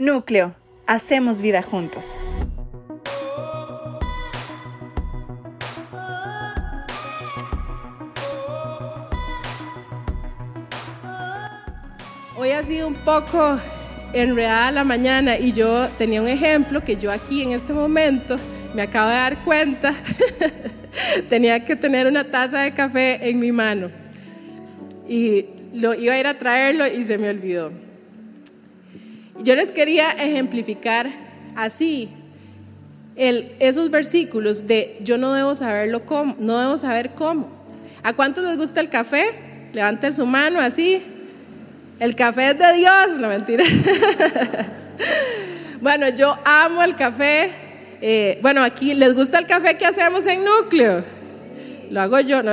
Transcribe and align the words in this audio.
Núcleo, 0.00 0.54
hacemos 0.86 1.42
vida 1.42 1.62
juntos. 1.62 2.16
Hoy 12.34 12.48
ha 12.52 12.62
sido 12.62 12.88
un 12.88 12.94
poco 12.94 13.58
enredada 14.14 14.70
la 14.70 14.84
mañana 14.84 15.38
y 15.38 15.52
yo 15.52 15.86
tenía 15.98 16.22
un 16.22 16.28
ejemplo 16.28 16.82
que 16.82 16.96
yo 16.96 17.12
aquí 17.12 17.42
en 17.42 17.52
este 17.52 17.74
momento 17.74 18.36
me 18.74 18.80
acabo 18.80 19.10
de 19.10 19.16
dar 19.16 19.44
cuenta, 19.44 19.94
tenía 21.28 21.62
que 21.62 21.76
tener 21.76 22.06
una 22.06 22.24
taza 22.24 22.62
de 22.62 22.72
café 22.72 23.28
en 23.28 23.38
mi 23.38 23.52
mano 23.52 23.90
y 25.06 25.44
lo 25.74 25.92
iba 25.92 26.14
a 26.14 26.18
ir 26.18 26.26
a 26.26 26.38
traerlo 26.38 26.86
y 26.86 27.04
se 27.04 27.18
me 27.18 27.28
olvidó. 27.28 27.79
Yo 29.42 29.56
les 29.56 29.72
quería 29.72 30.10
ejemplificar 30.12 31.10
así 31.56 32.10
esos 33.16 33.90
versículos 33.90 34.66
de 34.66 34.96
yo 35.00 35.18
no 35.18 35.32
debo 35.34 35.54
saberlo 35.54 36.06
cómo, 36.06 36.36
no 36.38 36.58
debo 36.58 36.78
saber 36.78 37.10
cómo. 37.10 37.48
¿A 38.02 38.12
cuántos 38.12 38.44
les 38.44 38.56
gusta 38.56 38.80
el 38.80 38.88
café? 38.88 39.24
Levanten 39.72 40.14
su 40.14 40.24
mano 40.26 40.60
así. 40.60 41.02
El 41.98 42.14
café 42.14 42.50
es 42.50 42.58
de 42.58 42.72
Dios, 42.74 43.18
no 43.18 43.28
mentira. 43.28 43.64
bueno, 45.80 46.08
yo 46.10 46.36
amo 46.44 46.82
el 46.82 46.96
café. 46.96 47.50
Eh, 48.00 48.38
bueno, 48.40 48.62
aquí 48.62 48.94
les 48.94 49.14
gusta 49.14 49.38
el 49.38 49.46
café 49.46 49.76
que 49.76 49.84
hacemos 49.84 50.26
en 50.26 50.42
núcleo. 50.42 51.04
Lo 51.90 52.00
hago 52.00 52.20
yo, 52.20 52.40
¿no? 52.44 52.52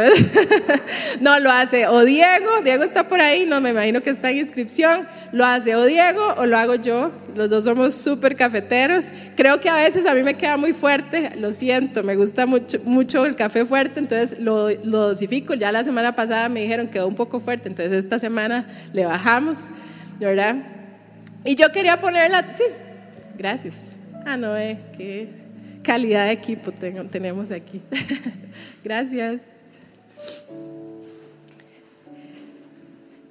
no, 1.21 1.39
lo 1.39 1.51
hace 1.51 1.85
o 1.85 2.03
Diego, 2.03 2.49
Diego 2.63 2.83
está 2.83 3.07
por 3.07 3.21
ahí, 3.21 3.45
no 3.45 3.61
me 3.61 3.69
imagino 3.69 4.01
que 4.01 4.09
está 4.09 4.31
en 4.31 4.37
inscripción. 4.37 5.07
Lo 5.31 5.45
hace 5.45 5.75
o 5.75 5.85
Diego 5.85 6.21
o 6.37 6.47
lo 6.47 6.57
hago 6.57 6.73
yo. 6.73 7.11
Los 7.35 7.47
dos 7.47 7.65
somos 7.65 7.93
súper 7.93 8.35
cafeteros. 8.35 9.11
Creo 9.35 9.61
que 9.61 9.69
a 9.69 9.75
veces 9.75 10.07
a 10.07 10.15
mí 10.15 10.23
me 10.23 10.33
queda 10.33 10.57
muy 10.57 10.73
fuerte, 10.73 11.35
lo 11.37 11.53
siento, 11.53 12.03
me 12.03 12.15
gusta 12.15 12.47
mucho, 12.47 12.79
mucho 12.83 13.27
el 13.27 13.35
café 13.35 13.63
fuerte, 13.63 13.99
entonces 13.99 14.39
lo, 14.39 14.69
lo 14.83 15.09
dosifico. 15.09 15.53
Ya 15.53 15.71
la 15.71 15.83
semana 15.83 16.15
pasada 16.15 16.49
me 16.49 16.61
dijeron 16.61 16.87
que 16.87 16.93
quedó 16.93 17.07
un 17.07 17.15
poco 17.15 17.39
fuerte, 17.39 17.69
entonces 17.69 17.93
esta 17.93 18.17
semana 18.17 18.65
le 18.91 19.05
bajamos, 19.05 19.67
¿verdad? 20.19 20.55
Y 21.45 21.53
yo 21.53 21.71
quería 21.71 21.99
ponerla, 21.99 22.43
sí, 22.57 22.63
gracias. 23.37 23.89
Ah, 24.25 24.35
no, 24.35 24.57
eh, 24.57 24.79
qué 24.97 25.46
calidad 25.87 26.25
de 26.25 26.33
equipo 26.33 26.71
tenemos 26.71 27.49
aquí. 27.49 27.81
gracias. 28.83 29.41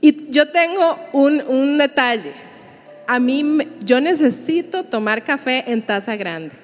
Y 0.00 0.30
yo 0.30 0.48
tengo 0.48 0.98
un, 1.12 1.42
un 1.42 1.76
detalle. 1.76 2.32
A 3.06 3.20
mí, 3.20 3.58
yo 3.84 4.00
necesito 4.00 4.84
tomar 4.84 5.22
café 5.22 5.64
en 5.66 5.82
taza 5.82 6.16
grande. 6.16 6.54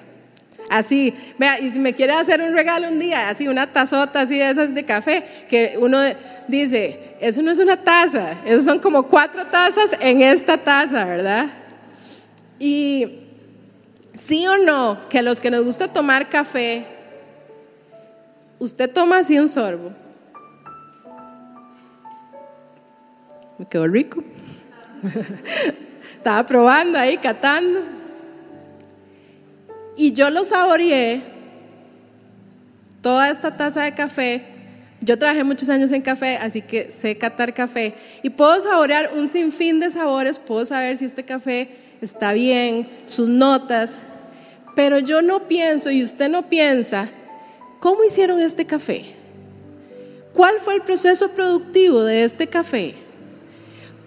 Así, 0.69 1.13
vea, 1.37 1.59
y 1.59 1.69
si 1.69 1.77
me 1.77 1.93
quiere 1.93 2.13
hacer 2.13 2.41
un 2.41 2.53
regalo 2.53 2.89
un 2.89 2.99
día, 2.99 3.29
así 3.29 3.47
una 3.47 3.71
tazota 3.71 4.21
así 4.21 4.39
de 4.39 4.49
esas 4.49 4.73
de 4.73 4.83
café, 4.83 5.23
que 5.47 5.75
uno 5.77 5.99
dice, 6.47 6.97
eso 7.21 7.43
no 7.43 7.51
es 7.51 7.59
una 7.59 7.77
taza, 7.77 8.31
eso 8.45 8.63
son 8.63 8.79
como 8.79 9.03
cuatro 9.03 9.45
tazas 9.45 9.91
en 9.99 10.23
esta 10.23 10.57
taza, 10.57 11.05
¿verdad? 11.05 11.51
Y 12.59 13.22
sí 14.13 14.45
o 14.47 14.57
no, 14.57 14.97
que 15.09 15.19
a 15.19 15.21
los 15.21 15.39
que 15.39 15.51
nos 15.51 15.63
gusta 15.63 15.87
tomar 15.87 16.29
café, 16.29 16.85
usted 18.59 18.91
toma 18.91 19.19
así 19.19 19.39
un 19.39 19.49
sorbo 19.49 19.91
Me 23.57 23.65
quedó 23.65 23.87
rico. 23.87 24.23
Estaba 26.17 26.45
probando 26.45 26.97
ahí, 26.97 27.17
catando. 27.17 27.81
Y 29.95 30.13
yo 30.13 30.29
lo 30.29 30.43
saboreé, 30.43 31.21
toda 33.01 33.29
esta 33.29 33.55
taza 33.55 33.83
de 33.83 33.93
café. 33.93 34.43
Yo 35.01 35.19
trabajé 35.19 35.43
muchos 35.43 35.69
años 35.69 35.91
en 35.91 36.01
café, 36.01 36.37
así 36.37 36.61
que 36.61 36.91
sé 36.91 37.17
catar 37.17 37.53
café. 37.53 37.93
Y 38.23 38.29
puedo 38.29 38.59
saborear 38.61 39.11
un 39.15 39.27
sinfín 39.27 39.79
de 39.79 39.91
sabores, 39.91 40.39
puedo 40.39 40.65
saber 40.65 40.97
si 40.97 41.05
este 41.05 41.23
café 41.23 41.69
está 42.01 42.33
bien, 42.33 42.87
sus 43.05 43.29
notas. 43.29 43.97
Pero 44.75 44.99
yo 44.99 45.21
no 45.21 45.47
pienso, 45.47 45.91
y 45.91 46.03
usted 46.03 46.29
no 46.29 46.43
piensa, 46.43 47.09
¿cómo 47.79 48.03
hicieron 48.03 48.39
este 48.39 48.65
café? 48.65 49.05
¿Cuál 50.33 50.59
fue 50.59 50.75
el 50.75 50.81
proceso 50.81 51.29
productivo 51.29 52.03
de 52.03 52.23
este 52.23 52.47
café? 52.47 52.95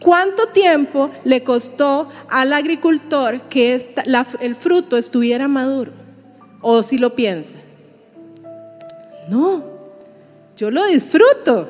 ¿Cuánto 0.01 0.47
tiempo 0.49 1.11
le 1.25 1.43
costó 1.43 2.09
al 2.29 2.53
agricultor 2.53 3.43
que 3.43 3.81
el 4.41 4.55
fruto 4.57 4.97
estuviera 4.97 5.49
maduro? 5.49 5.93
¿O 6.61 6.83
si 6.83 6.99
lo 6.99 7.15
piensa? 7.15 7.59
No, 9.29 9.65
yo 10.57 10.71
lo 10.71 10.85
disfruto. 10.87 11.69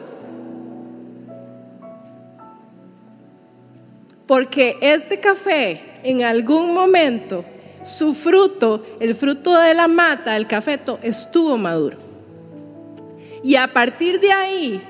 Porque 4.26 4.76
este 4.80 5.20
café 5.20 5.80
en 6.02 6.22
algún 6.22 6.74
momento, 6.74 7.44
su 7.86 8.14
fruto, 8.14 8.84
el 8.98 9.14
fruto 9.14 9.56
de 9.56 9.72
la 9.72 9.86
mata, 9.86 10.36
el 10.36 10.48
cafeto, 10.48 10.98
estuvo 11.02 11.56
maduro. 11.56 11.96
Y 13.44 13.54
a 13.54 13.72
partir 13.72 14.18
de 14.18 14.32
ahí 14.32 14.82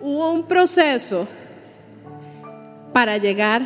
hubo 0.00 0.30
un 0.30 0.44
proceso 0.44 1.26
para 2.92 3.16
llegar 3.16 3.62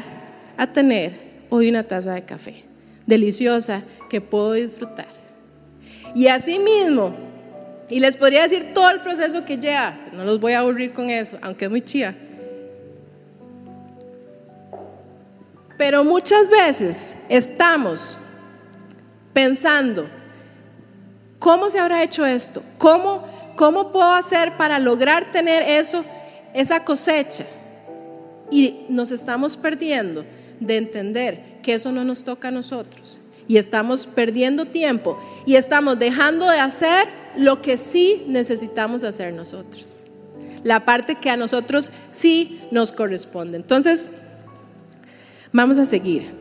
a 0.57 0.67
tener 0.67 1.13
hoy 1.51 1.69
una 1.69 1.83
taza 1.83 2.15
de 2.15 2.23
café 2.23 2.65
deliciosa 3.05 3.83
que 4.09 4.23
puedo 4.23 4.55
disfrutar. 4.55 5.07
Y 6.15 6.29
así 6.29 6.59
mismo, 6.59 7.15
y 7.91 8.01
les 8.01 8.17
podría 8.17 8.43
decir 8.43 8.73
todo 8.73 8.89
el 8.91 9.01
proceso 9.01 9.45
que 9.45 9.59
lleva, 9.59 9.99
no 10.15 10.25
los 10.25 10.41
voy 10.41 10.55
a 10.55 10.61
aburrir 10.61 10.95
con 10.95 11.11
eso, 11.11 11.37
aunque 11.43 11.67
es 11.67 11.71
muy 11.71 11.83
chía. 11.83 12.17
Pero 15.77 16.05
muchas 16.05 16.49
veces 16.49 17.17
estamos 17.29 18.19
pensando, 19.37 20.07
¿cómo 21.39 21.69
se 21.69 21.79
habrá 21.79 22.03
hecho 22.03 22.25
esto? 22.25 22.63
¿Cómo, 22.79 23.23
cómo 23.55 23.93
puedo 23.93 24.11
hacer 24.13 24.57
para 24.57 24.79
lograr 24.79 25.31
tener 25.31 25.63
eso, 25.63 26.03
esa 26.55 26.83
cosecha? 26.83 27.45
Y 28.51 28.87
nos 28.89 29.11
estamos 29.11 29.59
perdiendo 29.59 30.25
de 30.59 30.79
entender 30.79 31.39
que 31.63 31.75
eso 31.75 31.93
no 31.93 32.03
nos 32.03 32.25
toca 32.25 32.49
a 32.49 32.51
nosotros. 32.51 33.21
Y 33.47 33.59
estamos 33.59 34.07
perdiendo 34.07 34.65
tiempo 34.65 35.21
y 35.45 35.57
estamos 35.57 35.99
dejando 35.99 36.49
de 36.49 36.59
hacer 36.59 37.07
lo 37.37 37.61
que 37.61 37.77
sí 37.77 38.25
necesitamos 38.29 39.05
hacer 39.05 39.35
nosotros. 39.35 40.05
La 40.65 40.87
parte 40.87 41.17
que 41.17 41.29
a 41.29 41.37
nosotros 41.37 41.91
sí 42.09 42.59
nos 42.71 42.91
corresponde. 42.91 43.59
Entonces, 43.59 44.13
vamos 45.53 45.77
a 45.77 45.85
seguir. 45.85 46.36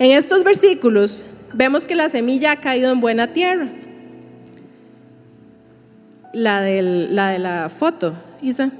En 0.00 0.12
estos 0.12 0.42
versículos 0.44 1.26
vemos 1.52 1.84
que 1.84 1.94
la 1.94 2.08
semilla 2.08 2.52
ha 2.52 2.56
caído 2.56 2.90
en 2.90 3.02
buena 3.02 3.34
tierra. 3.34 3.68
La, 6.32 6.62
de 6.62 6.80
la 7.38 7.68
foto, 7.68 8.14
Isa. 8.40 8.70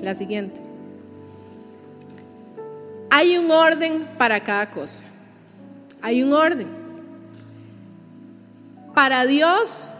La 0.00 0.14
siguiente. 0.14 0.58
Hay 3.10 3.36
un 3.36 3.50
orden 3.50 4.06
para 4.16 4.42
cada 4.42 4.70
cosa. 4.70 5.04
Hay 6.00 6.22
un 6.22 6.32
orden. 6.32 6.68
Para 8.94 9.26
Dios, 9.26 9.90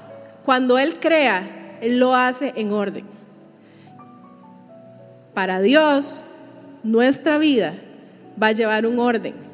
cuando 0.47 0.79
Él 0.79 0.99
crea, 0.99 1.43
Él 1.83 1.99
lo 1.99 2.15
hace 2.15 2.55
en 2.57 2.73
orden. 2.73 3.05
Para 5.35 5.61
Dios, 5.61 6.25
nuestra 6.83 7.37
vida 7.37 7.75
va 8.43 8.47
a 8.47 8.53
llevar 8.53 8.87
un 8.87 8.99
orden. 8.99 9.46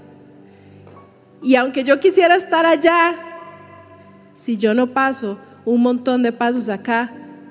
Y 1.42 1.56
aunque 1.56 1.82
yo 1.82 1.98
quisiera 1.98 2.36
estar 2.36 2.64
allá, 2.64 3.14
si 4.34 4.56
yo 4.56 4.74
no 4.74 4.86
paso 4.88 5.38
un 5.64 5.82
montón 5.82 6.22
de 6.22 6.32
pasos 6.32 6.68
acá, 6.68 7.10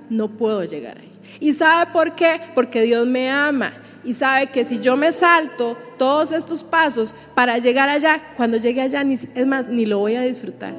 no 0.09 0.29
puedo 0.29 0.63
llegar 0.63 0.97
ahí. 0.97 1.11
¿Y 1.39 1.53
sabe 1.53 1.91
por 1.91 2.15
qué? 2.15 2.39
Porque 2.55 2.81
Dios 2.81 3.05
me 3.07 3.29
ama 3.29 3.71
y 4.03 4.13
sabe 4.13 4.47
que 4.47 4.65
si 4.65 4.79
yo 4.79 4.97
me 4.97 5.11
salto 5.11 5.77
todos 5.97 6.31
estos 6.31 6.63
pasos 6.63 7.13
para 7.35 7.57
llegar 7.59 7.89
allá, 7.89 8.19
cuando 8.35 8.57
llegue 8.57 8.81
allá, 8.81 9.03
es 9.03 9.47
más, 9.47 9.67
ni 9.67 9.85
lo 9.85 9.99
voy 9.99 10.15
a 10.15 10.21
disfrutar. 10.21 10.73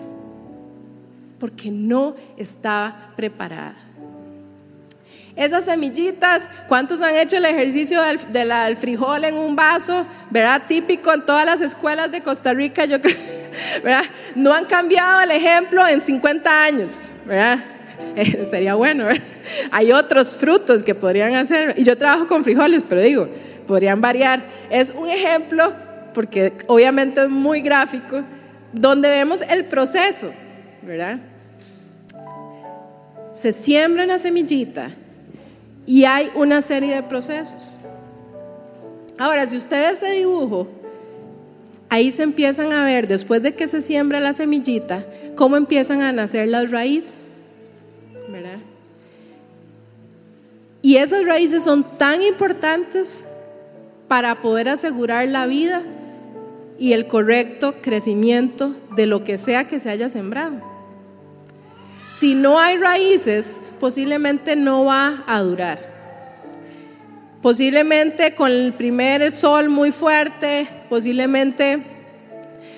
Porque 1.38 1.70
no 1.70 2.14
estaba 2.36 3.12
preparada. 3.16 3.74
Esas 5.34 5.64
semillitas, 5.64 6.46
¿cuántos 6.68 7.00
han 7.00 7.16
hecho 7.16 7.38
el 7.38 7.46
ejercicio 7.46 8.00
del, 8.02 8.76
frijol 8.76 9.24
en 9.24 9.34
un 9.34 9.56
vaso? 9.56 10.04
¿Verdad? 10.30 10.62
Típico 10.68 11.12
en 11.12 11.24
todas 11.24 11.46
las 11.46 11.62
escuelas 11.62 12.10
de 12.12 12.20
Costa 12.20 12.52
Rica, 12.52 12.84
yo 12.84 13.00
creo, 13.00 13.16
¿verdad? 13.82 14.04
No 14.34 14.52
han 14.52 14.66
cambiado 14.66 15.22
el 15.22 15.30
ejemplo 15.30 15.86
en 15.88 16.02
50 16.02 16.64
años, 16.64 17.10
¿verdad? 17.24 17.58
sería 18.50 18.74
bueno. 18.74 19.06
Hay 19.70 19.90
otros 19.92 20.36
frutos 20.36 20.82
que 20.82 20.94
podrían 20.94 21.34
hacer. 21.34 21.74
Y 21.78 21.84
yo 21.84 21.96
trabajo 21.96 22.26
con 22.26 22.44
frijoles, 22.44 22.84
pero 22.86 23.00
digo, 23.00 23.28
podrían 23.66 24.02
variar. 24.02 24.42
Es 24.70 24.90
un 24.90 25.08
ejemplo 25.08 25.72
porque 26.12 26.52
obviamente 26.66 27.22
es 27.22 27.30
muy 27.30 27.62
gráfico, 27.62 28.22
donde 28.70 29.08
vemos 29.08 29.42
el 29.48 29.64
proceso, 29.64 30.30
¿verdad? 30.82 31.18
Se 33.32 33.54
siembra 33.54 34.04
la 34.04 34.18
semillita 34.18 34.90
y 35.86 36.04
hay 36.04 36.30
una 36.34 36.62
serie 36.62 36.94
de 36.94 37.02
procesos. 37.02 37.76
Ahora, 39.18 39.46
si 39.46 39.56
usted 39.56 39.80
ve 39.80 39.90
ese 39.90 40.10
dibujo, 40.12 40.68
ahí 41.88 42.10
se 42.10 42.22
empiezan 42.22 42.72
a 42.72 42.84
ver, 42.84 43.06
después 43.06 43.42
de 43.42 43.54
que 43.54 43.68
se 43.68 43.82
siembra 43.82 44.20
la 44.20 44.32
semillita, 44.32 45.04
cómo 45.36 45.56
empiezan 45.56 46.02
a 46.02 46.12
nacer 46.12 46.48
las 46.48 46.70
raíces, 46.70 47.42
¿verdad? 48.28 48.58
Y 50.80 50.96
esas 50.96 51.24
raíces 51.24 51.62
son 51.62 51.84
tan 51.98 52.22
importantes 52.22 53.24
para 54.08 54.42
poder 54.42 54.68
asegurar 54.68 55.28
la 55.28 55.46
vida 55.46 55.82
y 56.78 56.92
el 56.92 57.06
correcto 57.06 57.74
crecimiento 57.80 58.74
de 58.96 59.06
lo 59.06 59.22
que 59.22 59.38
sea 59.38 59.68
que 59.68 59.78
se 59.78 59.90
haya 59.90 60.10
sembrado. 60.10 60.56
Si 62.12 62.34
no 62.34 62.58
hay 62.58 62.76
raíces, 62.76 63.60
posiblemente 63.82 64.54
no 64.54 64.84
va 64.84 65.24
a 65.26 65.40
durar. 65.40 65.76
Posiblemente 67.42 68.32
con 68.36 68.48
el 68.48 68.72
primer 68.74 69.32
sol 69.32 69.68
muy 69.70 69.90
fuerte, 69.90 70.68
posiblemente 70.88 71.82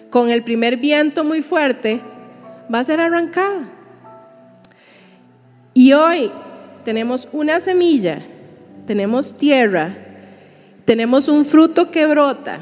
con 0.08 0.30
el 0.30 0.42
primer 0.42 0.78
viento 0.78 1.22
muy 1.22 1.42
fuerte, 1.42 2.00
va 2.72 2.78
a 2.78 2.84
ser 2.84 3.00
arrancada. 3.00 3.68
Y 5.74 5.92
hoy 5.92 6.32
tenemos 6.86 7.28
una 7.32 7.60
semilla, 7.60 8.20
tenemos 8.86 9.36
tierra, 9.36 9.94
tenemos 10.86 11.28
un 11.28 11.44
fruto 11.44 11.90
que 11.90 12.06
brota, 12.06 12.60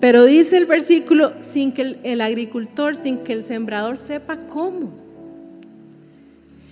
pero 0.00 0.24
dice 0.24 0.56
el 0.56 0.66
versículo, 0.66 1.32
sin 1.42 1.70
que 1.70 1.96
el, 2.02 2.20
agricultor, 2.22 2.96
sin 2.96 3.18
que 3.18 3.34
el 3.34 3.44
sembrador 3.44 3.98
sepa 3.98 4.36
cómo. 4.48 4.99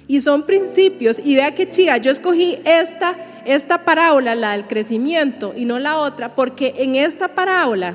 Y 0.08 0.20
son 0.20 0.44
principios, 0.44 1.20
y 1.22 1.36
vea 1.36 1.54
que 1.54 1.68
chica, 1.68 1.98
yo 1.98 2.10
escogí 2.10 2.58
esta, 2.64 3.14
esta 3.44 3.84
parábola, 3.84 4.34
la 4.34 4.52
del 4.52 4.66
crecimiento, 4.66 5.52
y 5.54 5.64
no 5.64 5.78
la 5.78 5.98
otra, 5.98 6.34
porque 6.34 6.74
en 6.78 6.96
esta 6.96 7.28
parábola 7.28 7.94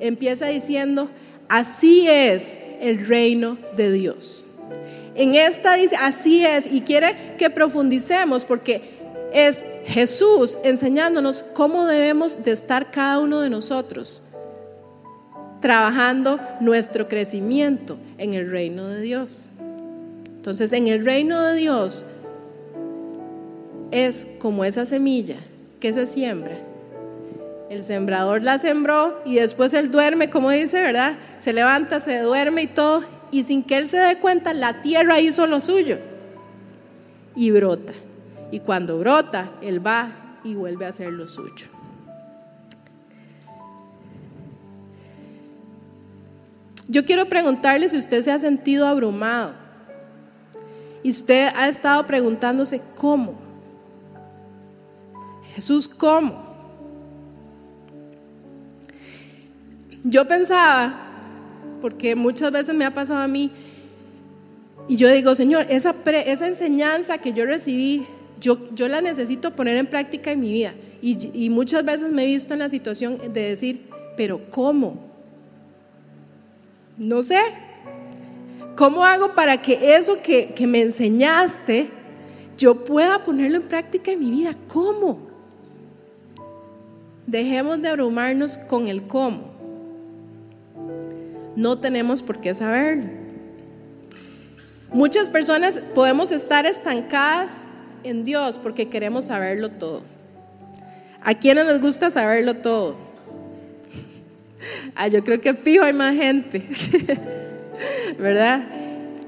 empieza 0.00 0.46
diciendo, 0.46 1.08
así 1.48 2.08
es 2.08 2.58
el 2.80 3.06
reino 3.06 3.56
de 3.76 3.92
Dios. 3.92 4.46
En 5.14 5.34
esta 5.34 5.74
dice, 5.74 5.94
así 5.96 6.44
es, 6.44 6.72
y 6.72 6.80
quiere 6.80 7.14
que 7.38 7.50
profundicemos, 7.50 8.44
porque 8.44 8.80
es 9.32 9.64
Jesús 9.86 10.58
enseñándonos 10.64 11.42
cómo 11.42 11.86
debemos 11.86 12.42
de 12.44 12.52
estar 12.52 12.90
cada 12.90 13.18
uno 13.18 13.40
de 13.40 13.50
nosotros 13.50 14.22
trabajando 15.60 16.38
nuestro 16.60 17.08
crecimiento 17.08 17.98
en 18.16 18.34
el 18.34 18.50
reino 18.50 18.88
de 18.88 19.00
Dios. 19.00 19.48
Entonces, 20.48 20.72
en 20.72 20.88
el 20.88 21.04
reino 21.04 21.42
de 21.42 21.56
Dios 21.56 22.06
es 23.90 24.26
como 24.38 24.64
esa 24.64 24.86
semilla 24.86 25.36
que 25.78 25.92
se 25.92 26.06
siembra. 26.06 26.56
El 27.68 27.84
sembrador 27.84 28.42
la 28.42 28.58
sembró 28.58 29.20
y 29.26 29.34
después 29.34 29.74
él 29.74 29.90
duerme, 29.90 30.30
como 30.30 30.48
dice, 30.48 30.80
¿verdad? 30.80 31.18
Se 31.38 31.52
levanta, 31.52 32.00
se 32.00 32.20
duerme 32.20 32.62
y 32.62 32.66
todo, 32.66 33.04
y 33.30 33.44
sin 33.44 33.62
que 33.62 33.76
él 33.76 33.86
se 33.86 33.98
dé 33.98 34.16
cuenta, 34.16 34.54
la 34.54 34.80
tierra 34.80 35.20
hizo 35.20 35.46
lo 35.46 35.60
suyo 35.60 35.98
y 37.36 37.50
brota. 37.50 37.92
Y 38.50 38.60
cuando 38.60 38.98
brota, 38.98 39.50
Él 39.60 39.86
va 39.86 40.38
y 40.44 40.54
vuelve 40.54 40.86
a 40.86 40.88
hacer 40.88 41.12
lo 41.12 41.28
suyo. 41.28 41.66
Yo 46.86 47.04
quiero 47.04 47.26
preguntarle 47.26 47.90
si 47.90 47.98
usted 47.98 48.22
se 48.22 48.32
ha 48.32 48.38
sentido 48.38 48.86
abrumado 48.86 49.67
y 51.02 51.10
usted 51.10 51.50
ha 51.54 51.68
estado 51.68 52.06
preguntándose 52.06 52.80
cómo. 52.96 53.34
Jesús, 55.54 55.88
¿cómo? 55.88 56.46
Yo 60.04 60.26
pensaba, 60.26 60.94
porque 61.80 62.14
muchas 62.14 62.52
veces 62.52 62.74
me 62.74 62.84
ha 62.84 62.94
pasado 62.94 63.20
a 63.20 63.28
mí, 63.28 63.50
y 64.88 64.96
yo 64.96 65.08
digo, 65.10 65.34
Señor, 65.34 65.66
esa, 65.68 65.94
esa 66.06 66.46
enseñanza 66.46 67.18
que 67.18 67.32
yo 67.32 67.44
recibí 67.44 68.06
yo, 68.40 68.88
la 68.88 69.00
necesito 69.00 69.54
poner 69.54 69.76
en 69.76 69.86
práctica 69.86 70.32
en 70.32 70.40
mi 70.40 70.52
vida. 70.52 70.72
Y, 71.00 71.48
muchas 71.50 71.84
veces 71.84 72.10
me 72.10 72.24
he 72.24 72.26
visto 72.26 72.54
en 72.54 72.60
la 72.60 72.68
situación 72.68 73.18
de 73.32 73.50
decir, 73.50 73.80
pero 74.16 74.40
¿cómo? 74.50 74.98
No 76.96 77.22
sé. 77.22 77.40
¿Cómo 78.78 79.04
hago 79.04 79.34
para 79.34 79.60
que 79.60 79.96
eso 79.96 80.22
que, 80.22 80.54
que 80.54 80.64
me 80.64 80.80
enseñaste, 80.80 81.90
yo 82.56 82.84
pueda 82.84 83.24
ponerlo 83.24 83.56
en 83.56 83.64
práctica 83.64 84.12
en 84.12 84.20
mi 84.20 84.30
vida? 84.30 84.52
¿Cómo? 84.68 85.18
Dejemos 87.26 87.82
de 87.82 87.88
abrumarnos 87.88 88.56
con 88.56 88.86
el 88.86 89.02
cómo. 89.02 89.40
No 91.56 91.76
tenemos 91.76 92.22
por 92.22 92.40
qué 92.40 92.54
saberlo. 92.54 93.06
Muchas 94.92 95.28
personas 95.28 95.82
podemos 95.92 96.30
estar 96.30 96.64
estancadas 96.64 97.62
en 98.04 98.24
Dios 98.24 98.60
porque 98.62 98.88
queremos 98.88 99.24
saberlo 99.24 99.70
todo. 99.70 100.02
¿A 101.22 101.34
quiénes 101.34 101.66
les 101.66 101.80
gusta 101.80 102.10
saberlo 102.10 102.54
todo? 102.54 102.94
Ah, 104.94 105.06
yo 105.08 105.22
creo 105.22 105.40
que 105.40 105.54
fijo 105.54 105.84
hay 105.84 105.92
más 105.92 106.14
gente, 106.14 106.60
¿verdad? 108.18 108.62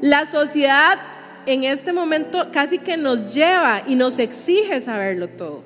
La 0.00 0.26
sociedad 0.26 0.98
en 1.46 1.64
este 1.64 1.92
momento 1.92 2.48
casi 2.52 2.78
que 2.78 2.96
nos 2.96 3.34
lleva 3.34 3.82
y 3.86 3.94
nos 3.94 4.18
exige 4.18 4.80
saberlo 4.80 5.28
todo. 5.28 5.64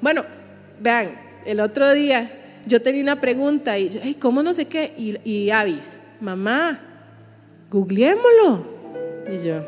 Bueno, 0.00 0.24
vean, 0.80 1.10
el 1.44 1.60
otro 1.60 1.92
día 1.92 2.30
yo 2.66 2.80
tenía 2.80 3.02
una 3.02 3.20
pregunta 3.20 3.78
y, 3.78 4.16
¿cómo 4.20 4.42
no 4.42 4.54
sé 4.54 4.66
qué? 4.66 4.92
Y, 4.96 5.16
y 5.28 5.50
Abby, 5.50 5.80
mamá, 6.20 6.80
googleémoslo. 7.70 8.66
Y 9.30 9.44
yo, 9.44 9.62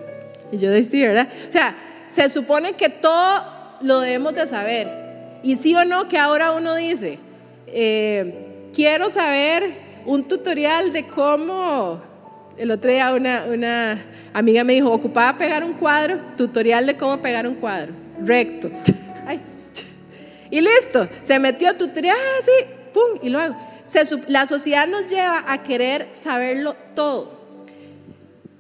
y 0.51 0.59
yo 0.59 0.71
decía, 0.71 1.09
¿verdad? 1.09 1.29
O 1.49 1.53
sea, 1.53 1.75
se 2.11 2.29
supone 2.29 2.73
que 2.75 2.89
todo 2.89 3.45
lo 3.83 4.01
debemos 4.01 4.35
de 4.35 4.47
saber. 4.47 4.89
Y 5.43 5.57
sí 5.57 5.75
o 5.75 5.85
no 5.85 6.09
que 6.09 6.19
ahora 6.19 6.53
uno 6.53 6.75
dice, 6.77 7.19
eh, 7.67 8.69
quiero 8.73 9.11
saber 9.11 9.92
un 10.07 10.25
tutorial 10.25 10.93
de 10.93 11.07
cómo, 11.07 12.01
el 12.57 12.71
otro 12.71 12.91
día 12.91 13.13
una, 13.13 13.45
una 13.49 14.03
amiga 14.33 14.65
me 14.65 14.75
dijo, 14.75 14.91
ocupaba 14.93 15.37
pegar 15.37 15.65
un 15.65 15.75
cuadro, 15.75 16.19
tutorial 16.37 16.87
de 16.87 16.97
cómo 16.97 17.19
pegar 17.19 17.47
un 17.47 17.55
cuadro, 17.55 17.93
recto. 18.21 18.71
Y 20.53 20.61
listo, 20.61 21.09
se 21.23 21.39
metió 21.39 21.75
tutorial, 21.75 22.15
ah, 22.15 22.65
pum, 22.93 23.19
y 23.23 23.31
luego. 23.31 23.57
la 24.29 24.47
sociedad 24.47 24.87
nos 24.87 25.09
lleva 25.09 25.43
a 25.49 25.63
querer 25.63 26.09
saberlo 26.13 26.77
todo. 26.95 27.41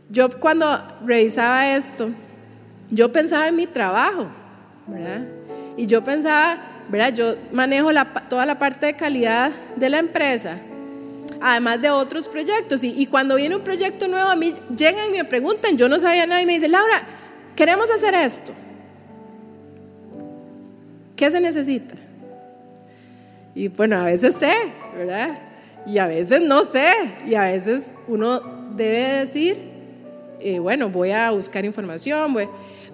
Yo 0.08 0.30
cuando 0.40 0.66
revisaba 1.04 1.76
esto, 1.76 2.08
yo 2.88 3.12
pensaba 3.12 3.46
en 3.48 3.56
mi 3.56 3.66
trabajo. 3.66 4.26
Y 5.76 5.86
yo 5.86 6.02
pensaba, 6.02 6.56
¿verdad? 6.88 7.12
Yo 7.12 7.34
manejo 7.52 7.90
toda 8.30 8.46
la 8.46 8.58
parte 8.58 8.86
de 8.86 8.96
calidad 8.96 9.50
de 9.76 9.90
la 9.90 9.98
empresa, 9.98 10.56
además 11.42 11.82
de 11.82 11.90
otros 11.90 12.28
proyectos. 12.28 12.84
Y, 12.84 13.06
cuando 13.06 13.34
viene 13.34 13.56
un 13.56 13.62
proyecto 13.62 14.08
nuevo, 14.08 14.30
a 14.30 14.36
mí 14.36 14.54
llegan 14.74 15.10
y 15.10 15.18
me 15.18 15.24
preguntan, 15.24 15.76
yo 15.76 15.88
no 15.88 15.98
sabía 15.98 16.26
nada, 16.26 16.40
y 16.40 16.46
me 16.46 16.54
dicen, 16.54 16.72
Laura, 16.72 17.02
queremos 17.56 17.90
hacer 17.90 18.14
esto. 18.14 18.52
¿Qué 21.16 21.30
se 21.30 21.40
necesita? 21.40 21.94
Y 23.54 23.68
bueno, 23.68 23.96
a 23.96 24.04
veces 24.04 24.36
sé, 24.36 24.52
¿verdad? 24.96 25.38
Y 25.86 25.98
a 25.98 26.06
veces 26.06 26.40
no 26.40 26.64
sé. 26.64 26.92
Y 27.26 27.34
a 27.34 27.42
veces 27.42 27.92
uno 28.08 28.40
debe 28.74 29.18
decir, 29.20 29.58
eh, 30.40 30.58
bueno, 30.58 30.88
voy 30.90 31.10
a 31.10 31.30
buscar 31.30 31.64
información, 31.64 32.34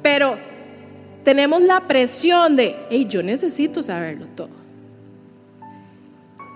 pero 0.02 0.36
tenemos 1.24 1.62
la 1.62 1.86
presión 1.86 2.56
de, 2.56 2.74
hey, 2.90 3.06
yo 3.08 3.22
necesito 3.22 3.82
saberlo 3.82 4.26
todo. 4.34 4.67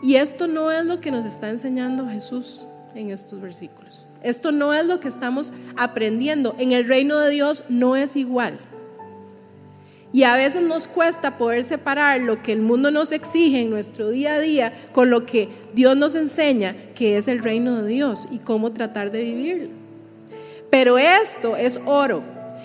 Y 0.03 0.17
esto 0.17 0.49
no 0.49 0.73
es 0.73 0.85
lo 0.85 1.01
que 1.01 1.13
nos 1.13 1.25
está 1.25 1.49
enseñando 1.49 2.09
Jesús 2.09 2.67
en 2.95 3.11
estos 3.11 3.41
versículos. 3.41 4.09
Esto 4.23 4.51
no 4.53 4.75
es 4.75 4.85
lo 4.87 5.01
que 5.01 5.09
estamos 5.09 5.53
aprendiendo. 5.77 6.55
En 6.59 6.73
el 6.73 6.87
reino 6.87 7.19
de 7.19 7.31
Dios 7.31 7.65
no 7.69 7.95
es 7.95 8.17
igual. 8.17 8.59
Y 10.13 10.25
a 10.25 10.35
veces 10.35 10.63
nos 10.63 10.87
cuesta 10.87 11.39
poder 11.39 11.65
separar 11.65 12.21
lo 12.21 12.43
que 12.43 12.53
el 12.53 12.61
mundo 12.61 12.91
nos 12.91 13.13
exige 13.13 13.61
en 13.61 13.71
nuestro 13.71 14.11
día 14.11 14.35
a 14.35 14.41
día 14.41 14.73
con 14.93 15.09
lo 15.09 15.25
que 15.25 15.49
Dios 15.73 15.97
nos 15.97 16.15
enseña, 16.15 16.77
que 16.95 17.17
es 17.17 17.29
el 17.29 17.39
reino 17.39 17.83
de 17.83 17.89
Dios 17.89 18.29
y 18.31 18.39
cómo 18.39 18.73
tratar 18.73 19.11
de 19.11 19.23
vivirlo. 19.23 19.71
Pero 20.71 20.99
esto 20.99 21.57
es 21.57 21.81
oro. 21.87 22.23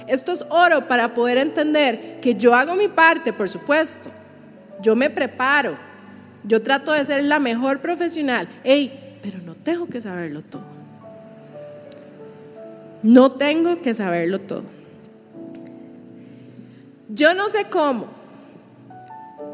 Esto 0.08 0.34
es 0.34 0.46
oro 0.50 0.88
para 0.88 1.13
poder 1.13 1.38
entender 1.38 2.20
que 2.22 2.36
yo 2.36 2.53
hago 2.53 2.75
mi 2.75 2.88
parte, 2.88 3.32
por 3.32 3.48
supuesto. 3.48 4.10
Yo 4.82 4.96
me 4.96 5.10
preparo. 5.10 5.87
Yo 6.48 6.62
trato 6.63 6.92
de 6.94 7.06
ser 7.06 7.24
la 7.24 7.39
mejor 7.39 7.82
profesional. 7.82 8.48
Ey, 8.63 9.20
pero 9.22 9.39
no 9.46 9.54
tengo 9.54 9.88
que 9.88 10.01
saberlo 10.01 10.42
todo. 10.42 10.63
No 13.04 13.34
tengo 13.34 13.82
que 13.82 13.94
saberlo 13.94 14.39
todo. 14.39 14.63
Yo 17.10 17.34
no 17.34 17.50
sé 17.50 17.66
cómo, 17.70 18.08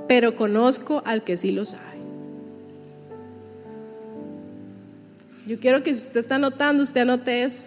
pero 0.07 0.35
conozco 0.35 1.01
al 1.05 1.23
que 1.23 1.37
sí 1.37 1.51
lo 1.51 1.65
sabe. 1.65 1.83
Yo 5.45 5.59
quiero 5.59 5.83
que 5.83 5.93
si 5.93 6.07
usted 6.07 6.21
está 6.21 6.35
anotando, 6.35 6.83
usted 6.83 7.01
anote 7.01 7.43
eso. 7.43 7.65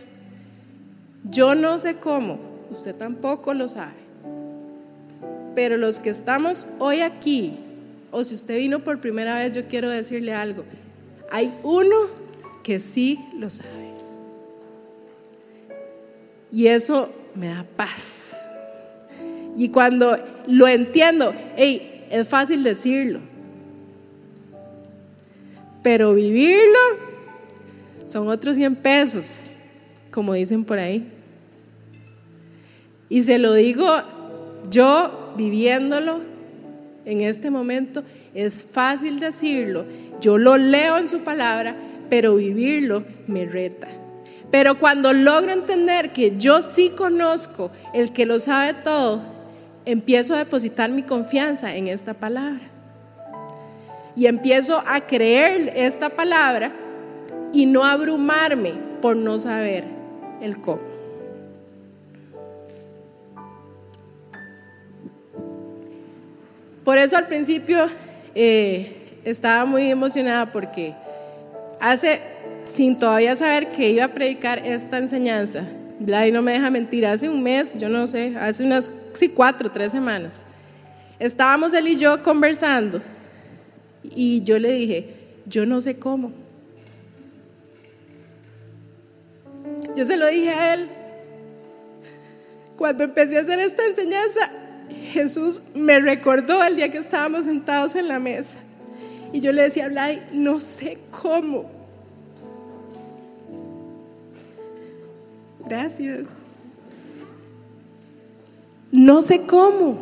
Yo 1.25 1.55
no 1.55 1.79
sé 1.79 1.97
cómo, 1.97 2.39
usted 2.71 2.95
tampoco 2.95 3.55
lo 3.55 3.69
sabe. 3.69 3.95
Pero 5.55 5.77
los 5.77 6.01
que 6.01 6.11
estamos 6.11 6.67
hoy 6.79 7.01
aquí, 7.01 7.59
o 8.17 8.25
si 8.25 8.35
usted 8.35 8.57
vino 8.57 8.79
por 8.79 8.99
primera 8.99 9.37
vez, 9.37 9.53
yo 9.53 9.67
quiero 9.67 9.91
decirle 9.91 10.33
algo. 10.33 10.65
Hay 11.31 11.53
uno 11.63 11.95
que 12.63 12.81
sí 12.81 13.21
lo 13.39 13.51
sabe. 13.51 13.91
Y 16.51 16.69
eso 16.69 17.13
me 17.35 17.49
da 17.49 17.67
paz. 17.77 18.35
Y 19.55 19.69
cuando 19.69 20.17
lo 20.47 20.67
entiendo, 20.67 21.35
hey, 21.59 22.07
es 22.11 22.27
fácil 22.27 22.63
decirlo. 22.63 23.21
Pero 25.83 26.15
vivirlo 26.15 26.79
son 28.07 28.29
otros 28.29 28.57
100 28.57 28.77
pesos, 28.77 29.53
como 30.11 30.33
dicen 30.33 30.65
por 30.65 30.79
ahí. 30.79 31.07
Y 33.11 33.25
se 33.25 33.39
lo 33.39 33.53
digo 33.53 33.87
yo 34.71 35.35
viviéndolo 35.37 36.36
en 37.07 37.23
este 37.23 37.51
momento, 37.51 38.03
es 38.35 38.65
fácil 38.65 39.21
decirlo, 39.21 39.87
yo 40.21 40.37
lo 40.37 40.57
leo 40.57 40.99
en 40.99 41.09
su 41.09 41.21
palabra, 41.21 41.75
pero 42.11 42.35
vivirlo 42.35 43.05
me 43.29 43.47
reta. 43.47 43.89
Pero 44.51 44.79
cuando 44.79 45.13
logro 45.13 45.53
entender 45.53 46.11
que 46.11 46.37
yo 46.37 46.63
sí 46.63 46.91
conozco 46.91 47.71
el 47.95 48.13
que 48.13 48.27
lo 48.27 48.41
sabe 48.41 48.75
todo, 48.75 49.23
empiezo 49.85 50.35
a 50.35 50.39
depositar 50.39 50.91
mi 50.91 51.03
confianza 51.03 51.75
en 51.77 51.87
esta 51.87 52.13
palabra. 52.13 52.63
Y 54.17 54.27
empiezo 54.27 54.83
a 54.87 55.01
creer 55.01 55.73
esta 55.77 56.09
palabra 56.09 56.73
y 57.53 57.67
no 57.67 57.85
abrumarme 57.85 58.73
por 59.01 59.17
no 59.17 59.39
saber 59.39 59.85
el 60.41 60.61
cómo. 60.61 60.96
Por 66.87 66.99
eso 66.99 67.17
al 67.17 67.27
principio 67.27 67.91
eh, 68.33 69.19
estaba 69.25 69.65
muy 69.65 69.91
emocionada 69.91 70.53
porque 70.53 70.95
hace, 71.81 72.21
sin 72.65 72.97
todavía 72.97 73.35
saber 73.35 73.73
que 73.73 73.91
iba 73.91 74.05
a 74.05 74.15
predicar 74.15 74.65
esta 74.65 74.99
enseñanza, 74.99 75.65
y 75.99 76.31
no 76.31 76.43
me 76.43 76.53
deja 76.53 76.71
mentir, 76.71 77.05
hace 77.05 77.29
un 77.29 77.43
mes, 77.43 77.77
yo 77.77 77.89
no 77.89 78.07
sé, 78.07 78.37
hace 78.39 78.63
unas, 78.63 78.93
sí, 79.15 79.29
cuatro, 79.31 79.69
tres 79.69 79.91
semanas, 79.91 80.45
estábamos 81.19 81.75
él 81.75 81.89
y 81.89 81.97
yo 81.97 82.23
conversando 82.23 83.03
y 84.05 84.45
yo 84.45 84.57
le 84.61 84.71
dije, 84.71 85.13
yo 85.45 85.67
no 85.67 85.81
sé 85.81 85.99
cómo. 85.99 86.31
Yo 89.97 90.05
se 90.05 90.17
lo 90.17 90.29
dije 90.29 90.51
a 90.51 90.75
él. 90.75 90.89
Cuando 92.77 93.03
empecé 93.03 93.39
a 93.39 93.41
hacer 93.41 93.59
esta 93.59 93.85
enseñanza, 93.85 94.53
Jesús 95.13 95.63
me 95.75 96.01
recordó 96.01 96.63
el 96.65 96.77
día 96.77 96.91
que 96.91 96.99
estábamos 96.99 97.45
sentados 97.45 97.95
en 97.95 98.09
la 98.09 98.19
mesa. 98.19 98.59
Y 99.33 99.41
yo 99.41 99.53
le 99.53 99.63
decía 99.63 99.87
a 99.87 100.33
no 100.33 100.61
sé 100.61 100.99
cómo. 101.11 101.67
Gracias. 105.65 106.29
No 108.93 109.23
sé 109.23 109.43
cómo. 109.43 109.99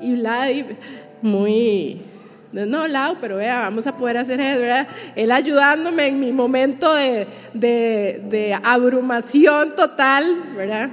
Y 0.00 0.14
Vlad, 0.14 0.50
muy 1.22 2.00
no, 2.52 2.86
Lau, 2.86 3.16
pero 3.18 3.36
vea, 3.36 3.60
vamos 3.60 3.86
a 3.86 3.96
poder 3.96 4.18
hacer 4.18 4.38
eso, 4.38 4.60
¿verdad? 4.60 4.86
Él 5.16 5.32
ayudándome 5.32 6.08
en 6.08 6.20
mi 6.20 6.32
momento 6.32 6.92
de, 6.94 7.26
de 7.54 8.58
abrumación 8.62 9.74
total, 9.74 10.24
¿verdad? 10.54 10.90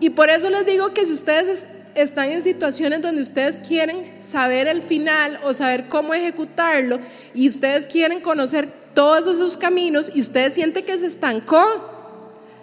Y 0.00 0.10
por 0.10 0.30
eso 0.30 0.50
les 0.50 0.66
digo 0.66 0.92
que 0.92 1.06
si 1.06 1.12
ustedes 1.12 1.66
están 1.94 2.30
en 2.30 2.42
situaciones 2.42 3.00
donde 3.00 3.22
ustedes 3.22 3.58
quieren 3.58 4.16
saber 4.20 4.68
el 4.68 4.82
final 4.82 5.40
o 5.44 5.54
saber 5.54 5.88
cómo 5.88 6.12
ejecutarlo 6.12 6.98
y 7.34 7.48
ustedes 7.48 7.86
quieren 7.86 8.20
conocer 8.20 8.68
todos 8.94 9.26
esos 9.26 9.56
caminos 9.56 10.12
y 10.14 10.20
ustedes 10.20 10.54
sienten 10.54 10.84
que 10.84 10.98
se 10.98 11.06
estancó, 11.06 11.64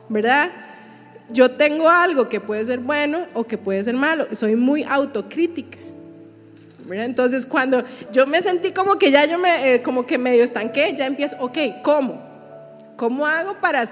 ¿verdad? 0.09 0.51
Yo 1.29 1.51
tengo 1.51 1.89
algo 1.89 2.29
que 2.29 2.39
puede 2.39 2.63
ser 2.65 2.79
bueno 2.79 3.25
o 3.33 3.43
que 3.43 3.57
puede 3.57 3.83
ser 3.83 3.95
malo, 3.95 4.27
soy 4.33 4.55
muy 4.55 4.83
autocrítica. 4.83 5.79
Entonces, 6.91 7.45
cuando 7.45 7.83
yo 8.11 8.27
me 8.27 8.41
sentí 8.41 8.71
como 8.71 8.97
que 8.97 9.09
ya 9.09 9.25
yo 9.25 9.39
me, 9.39 9.75
eh, 9.75 9.81
como 9.81 10.05
que 10.05 10.17
medio 10.17 10.43
estanqué, 10.43 10.93
ya 10.95 11.05
empiezo, 11.05 11.37
ok, 11.39 11.57
¿cómo? 11.81 12.21
¿Cómo 12.97 13.25
hago 13.25 13.55
para...? 13.59 13.87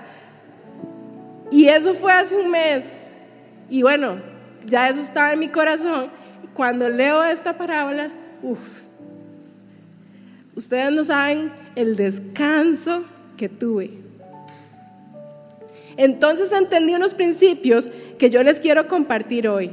Y 1.50 1.68
eso 1.68 1.94
fue 1.94 2.12
hace 2.12 2.36
un 2.36 2.50
mes. 2.50 3.11
Y 3.72 3.84
bueno, 3.84 4.18
ya 4.66 4.90
eso 4.90 5.00
estaba 5.00 5.32
en 5.32 5.40
mi 5.40 5.48
corazón. 5.48 6.10
Cuando 6.54 6.90
leo 6.90 7.24
esta 7.24 7.58
parábola, 7.58 8.12
uff, 8.44 8.60
ustedes 10.54 10.92
no 10.92 11.06
saben 11.06 11.50
el 11.78 11.96
descanso 11.96 13.02
que 13.38 13.48
tuve. 13.48 13.92
Entonces 15.96 16.52
entendí 16.52 16.96
unos 16.96 17.14
principios 17.14 17.90
que 18.20 18.30
yo 18.30 18.44
les 18.44 18.60
quiero 18.60 18.90
compartir 18.90 19.48
hoy. 19.48 19.72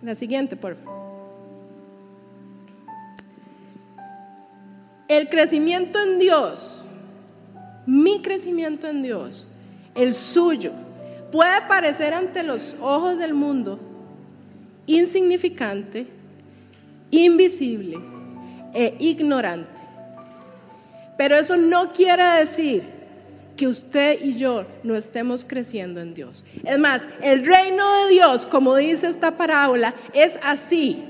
La 0.00 0.14
siguiente, 0.14 0.56
por 0.56 0.76
favor. 0.76 0.98
El 5.08 5.28
crecimiento 5.28 6.00
en 6.00 6.18
Dios, 6.18 6.86
mi 7.84 8.22
crecimiento 8.22 8.88
en 8.88 9.02
Dios, 9.02 9.48
el 9.98 10.14
suyo, 10.14 10.72
puede 11.32 11.60
parecer 11.68 12.14
ante 12.14 12.42
los 12.42 12.76
ojos 12.80 13.18
del 13.18 13.34
mundo 13.34 13.78
insignificante, 14.86 16.06
invisible 17.10 17.98
e 18.72 18.94
ignorante. 19.00 19.80
Pero 21.16 21.36
eso 21.36 21.56
no 21.56 21.92
quiere 21.92 22.22
decir 22.38 22.84
que 23.56 23.66
usted 23.66 24.24
y 24.24 24.36
yo 24.36 24.64
no 24.84 24.94
estemos 24.94 25.44
creciendo 25.44 26.00
en 26.00 26.14
Dios. 26.14 26.44
Es 26.64 26.78
más, 26.78 27.08
el 27.22 27.44
reino 27.44 27.84
de 28.04 28.12
Dios, 28.12 28.46
como 28.46 28.76
dice 28.76 29.08
esta 29.08 29.36
parábola, 29.36 29.92
es 30.14 30.38
así. 30.44 31.02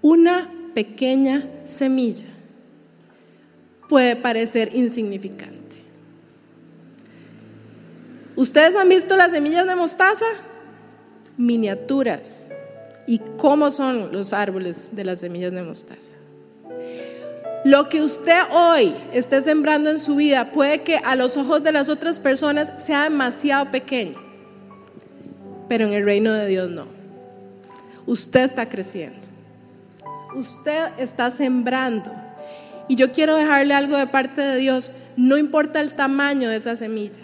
Una 0.00 0.48
pequeña 0.72 1.44
semilla 1.64 2.26
puede 3.88 4.14
parecer 4.14 4.70
insignificante. 4.72 5.63
¿Ustedes 8.36 8.74
han 8.74 8.88
visto 8.88 9.16
las 9.16 9.30
semillas 9.30 9.66
de 9.66 9.76
mostaza? 9.76 10.24
Miniaturas. 11.36 12.48
¿Y 13.06 13.18
cómo 13.36 13.70
son 13.70 14.12
los 14.12 14.32
árboles 14.32 14.90
de 14.92 15.04
las 15.04 15.20
semillas 15.20 15.52
de 15.52 15.62
mostaza? 15.62 16.14
Lo 17.64 17.88
que 17.88 18.02
usted 18.02 18.40
hoy 18.52 18.94
esté 19.12 19.40
sembrando 19.40 19.90
en 19.90 19.98
su 19.98 20.16
vida 20.16 20.50
puede 20.52 20.82
que 20.82 20.96
a 20.98 21.16
los 21.16 21.36
ojos 21.36 21.62
de 21.62 21.72
las 21.72 21.88
otras 21.88 22.20
personas 22.20 22.72
sea 22.78 23.04
demasiado 23.04 23.70
pequeño, 23.70 24.18
pero 25.68 25.86
en 25.86 25.94
el 25.94 26.04
reino 26.04 26.32
de 26.32 26.46
Dios 26.46 26.70
no. 26.70 26.86
Usted 28.06 28.42
está 28.42 28.68
creciendo. 28.68 29.18
Usted 30.34 30.88
está 30.98 31.30
sembrando. 31.30 32.12
Y 32.86 32.96
yo 32.96 33.12
quiero 33.12 33.36
dejarle 33.36 33.72
algo 33.72 33.96
de 33.96 34.08
parte 34.08 34.42
de 34.42 34.58
Dios. 34.58 34.92
No 35.16 35.38
importa 35.38 35.80
el 35.80 35.94
tamaño 35.94 36.50
de 36.50 36.56
esa 36.56 36.76
semilla. 36.76 37.23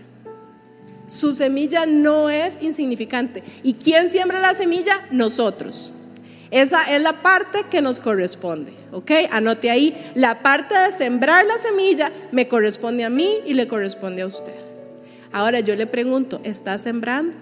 Su 1.11 1.35
semilla 1.35 1.87
no 1.87 2.31
es 2.31 2.57
insignificante. 2.63 3.43
¿Y 3.65 3.75
quién 3.75 4.13
siembra 4.13 4.39
la 4.39 4.55
semilla? 4.55 5.09
Nosotros. 5.11 5.93
Esa 6.53 6.95
es 6.95 7.03
la 7.03 7.15
parte 7.21 7.65
que 7.69 7.83
nos 7.83 7.99
corresponde, 7.99 8.73
¿ok? 8.93 9.11
Anote 9.33 9.71
ahí, 9.71 10.13
la 10.15 10.41
parte 10.41 10.79
de 10.79 10.93
sembrar 10.93 11.45
la 11.47 11.59
semilla 11.59 12.13
me 12.31 12.47
corresponde 12.47 13.03
a 13.03 13.11
mí 13.11 13.39
y 13.45 13.55
le 13.55 13.67
corresponde 13.67 14.23
a 14.23 14.27
usted. 14.27 14.55
Ahora 15.33 15.59
yo 15.59 15.75
le 15.75 15.89
pregunto, 15.89 16.41
¿está 16.45 16.79
sembrando? 16.79 17.37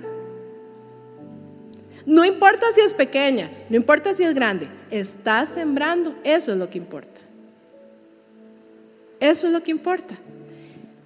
No 2.07 2.25
importa 2.25 2.65
si 2.75 2.81
es 2.81 2.95
pequeña, 2.95 3.51
no 3.69 3.77
importa 3.77 4.15
si 4.15 4.25
es 4.25 4.35
grande, 4.35 4.67
está 4.91 5.45
sembrando, 5.45 6.15
eso 6.25 6.53
es 6.53 6.59
lo 6.59 6.71
que 6.71 6.79
importa. 6.79 7.21
Eso 9.21 9.47
es 9.47 9.53
lo 9.53 9.63
que 9.63 9.71
importa. 9.71 10.15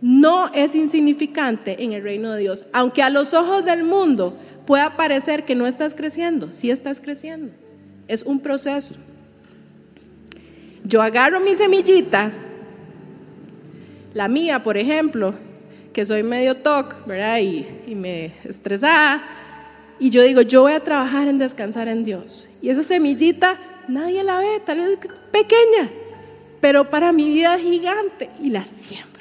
No 0.02 0.52
es 0.52 0.74
insignificante 0.74 1.84
en 1.84 1.92
el 1.92 2.02
reino 2.02 2.32
de 2.32 2.40
Dios, 2.40 2.64
aunque 2.72 3.04
a 3.04 3.08
los 3.08 3.34
ojos 3.34 3.64
del 3.64 3.84
mundo 3.84 4.36
pueda 4.66 4.96
parecer 4.96 5.44
que 5.44 5.54
no 5.54 5.64
estás 5.64 5.94
creciendo, 5.94 6.50
sí 6.50 6.72
estás 6.72 7.00
creciendo. 7.00 7.52
Es 8.08 8.24
un 8.24 8.40
proceso. 8.40 8.96
Yo 10.84 11.00
agarro 11.00 11.38
mi 11.38 11.54
semillita, 11.54 12.32
la 14.12 14.26
mía, 14.26 14.60
por 14.64 14.76
ejemplo, 14.76 15.34
que 15.92 16.04
soy 16.04 16.24
medio 16.24 16.56
TOC, 16.56 17.06
¿verdad? 17.06 17.38
Y, 17.38 17.94
me 17.94 18.32
estresada. 18.42 19.22
Y 20.00 20.10
yo 20.10 20.22
digo, 20.22 20.42
yo 20.42 20.62
voy 20.62 20.72
a 20.72 20.80
trabajar 20.80 21.28
en 21.28 21.38
descansar 21.38 21.86
en 21.86 22.02
Dios. 22.02 22.48
Y 22.60 22.70
esa 22.70 22.82
semillita 22.82 23.56
nadie 23.86 24.24
la 24.24 24.38
ve, 24.38 24.60
tal 24.66 24.78
vez 24.78 24.98
es 25.00 25.10
pequeña, 25.30 25.90
pero 26.60 26.90
para 26.90 27.12
mi 27.12 27.28
vida 27.28 27.54
es 27.54 27.62
gigante 27.62 28.30
y 28.42 28.50
la 28.50 28.64
siembro. 28.64 29.11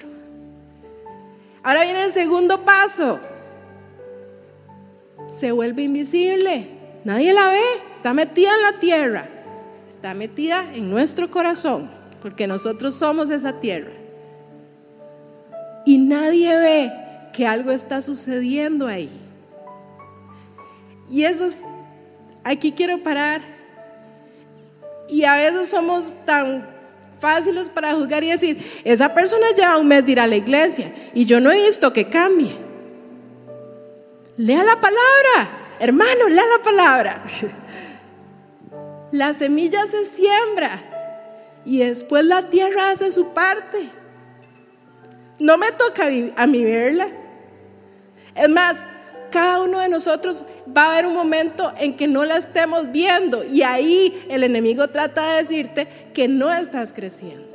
Ahora 1.63 1.83
viene 1.83 2.03
el 2.03 2.11
segundo 2.11 2.61
paso. 2.61 3.19
Se 5.31 5.51
vuelve 5.51 5.83
invisible. 5.83 6.67
Nadie 7.03 7.33
la 7.33 7.47
ve, 7.47 7.63
está 7.91 8.13
metida 8.13 8.51
en 8.53 8.61
la 8.61 8.79
tierra, 8.79 9.27
está 9.89 10.13
metida 10.13 10.63
en 10.73 10.89
nuestro 10.89 11.31
corazón, 11.31 11.89
porque 12.21 12.45
nosotros 12.45 12.93
somos 12.93 13.31
esa 13.31 13.53
tierra. 13.53 13.89
Y 15.83 15.97
nadie 15.97 16.55
ve 16.57 16.91
que 17.33 17.47
algo 17.47 17.71
está 17.71 18.03
sucediendo 18.03 18.85
ahí. 18.85 19.09
Y 21.09 21.23
eso 21.23 21.45
es, 21.45 21.63
aquí 22.43 22.71
quiero 22.71 22.99
parar. 22.99 23.41
Y 25.09 25.23
a 25.23 25.35
veces 25.35 25.69
somos 25.69 26.15
tan 26.25 26.70
fáciles 27.21 27.69
para 27.69 27.93
juzgar 27.93 28.23
y 28.23 28.31
decir, 28.31 28.81
esa 28.83 29.13
persona 29.13 29.51
lleva 29.55 29.77
un 29.77 29.87
mes 29.87 30.05
de 30.05 30.11
ir 30.11 30.19
a 30.19 30.27
la 30.27 30.35
iglesia 30.35 30.91
y 31.13 31.25
yo 31.25 31.39
no 31.39 31.51
he 31.51 31.65
visto 31.65 31.93
que 31.93 32.09
cambie. 32.09 32.53
Lea 34.37 34.63
la 34.63 34.81
palabra, 34.81 35.75
hermano, 35.79 36.27
lea 36.27 36.45
la 36.57 36.63
palabra. 36.63 37.23
La 39.11 39.33
semilla 39.33 39.85
se 39.87 40.05
siembra 40.05 40.69
y 41.65 41.79
después 41.79 42.25
la 42.25 42.49
tierra 42.49 42.91
hace 42.91 43.11
su 43.11 43.33
parte. 43.33 43.89
No 45.39 45.57
me 45.57 45.71
toca 45.71 46.07
a 46.37 46.47
mí 46.47 46.63
verla. 46.63 47.07
Es 48.35 48.49
más, 48.49 48.83
cada 49.31 49.61
uno 49.61 49.79
de 49.79 49.89
nosotros 49.89 50.45
va 50.75 50.83
a 50.83 50.91
haber 50.93 51.07
un 51.07 51.15
momento 51.15 51.73
en 51.79 51.95
que 51.95 52.07
no 52.07 52.25
la 52.25 52.37
estemos 52.37 52.91
viendo 52.91 53.43
y 53.43 53.63
ahí 53.63 54.23
el 54.29 54.43
enemigo 54.43 54.87
trata 54.89 55.33
de 55.33 55.43
decirte 55.43 55.87
que 56.13 56.27
no 56.27 56.53
estás 56.53 56.93
creciendo. 56.93 57.47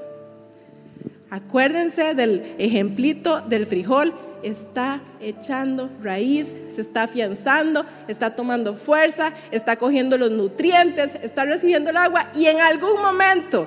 Acuérdense 1.30 2.14
del 2.14 2.54
ejemplito 2.58 3.40
del 3.42 3.66
frijol, 3.66 4.12
está 4.42 5.00
echando 5.20 5.90
raíz, 6.02 6.56
se 6.70 6.80
está 6.80 7.04
afianzando, 7.04 7.84
está 8.08 8.36
tomando 8.36 8.74
fuerza, 8.74 9.32
está 9.50 9.76
cogiendo 9.76 10.16
los 10.18 10.30
nutrientes, 10.30 11.16
está 11.22 11.44
recibiendo 11.44 11.90
el 11.90 11.96
agua 11.96 12.30
y 12.34 12.46
en 12.46 12.60
algún 12.60 13.00
momento 13.02 13.66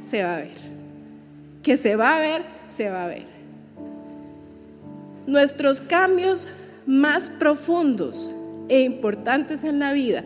se 0.00 0.22
va 0.22 0.36
a 0.36 0.40
ver. 0.40 0.66
Que 1.62 1.76
se 1.76 1.96
va 1.96 2.16
a 2.16 2.20
ver, 2.20 2.42
se 2.68 2.90
va 2.90 3.04
a 3.04 3.08
ver. 3.08 3.24
Nuestros 5.26 5.80
cambios 5.80 6.48
más 6.86 7.28
profundos 7.28 8.34
e 8.68 8.80
importantes 8.80 9.64
en 9.64 9.78
la 9.78 9.92
vida 9.92 10.24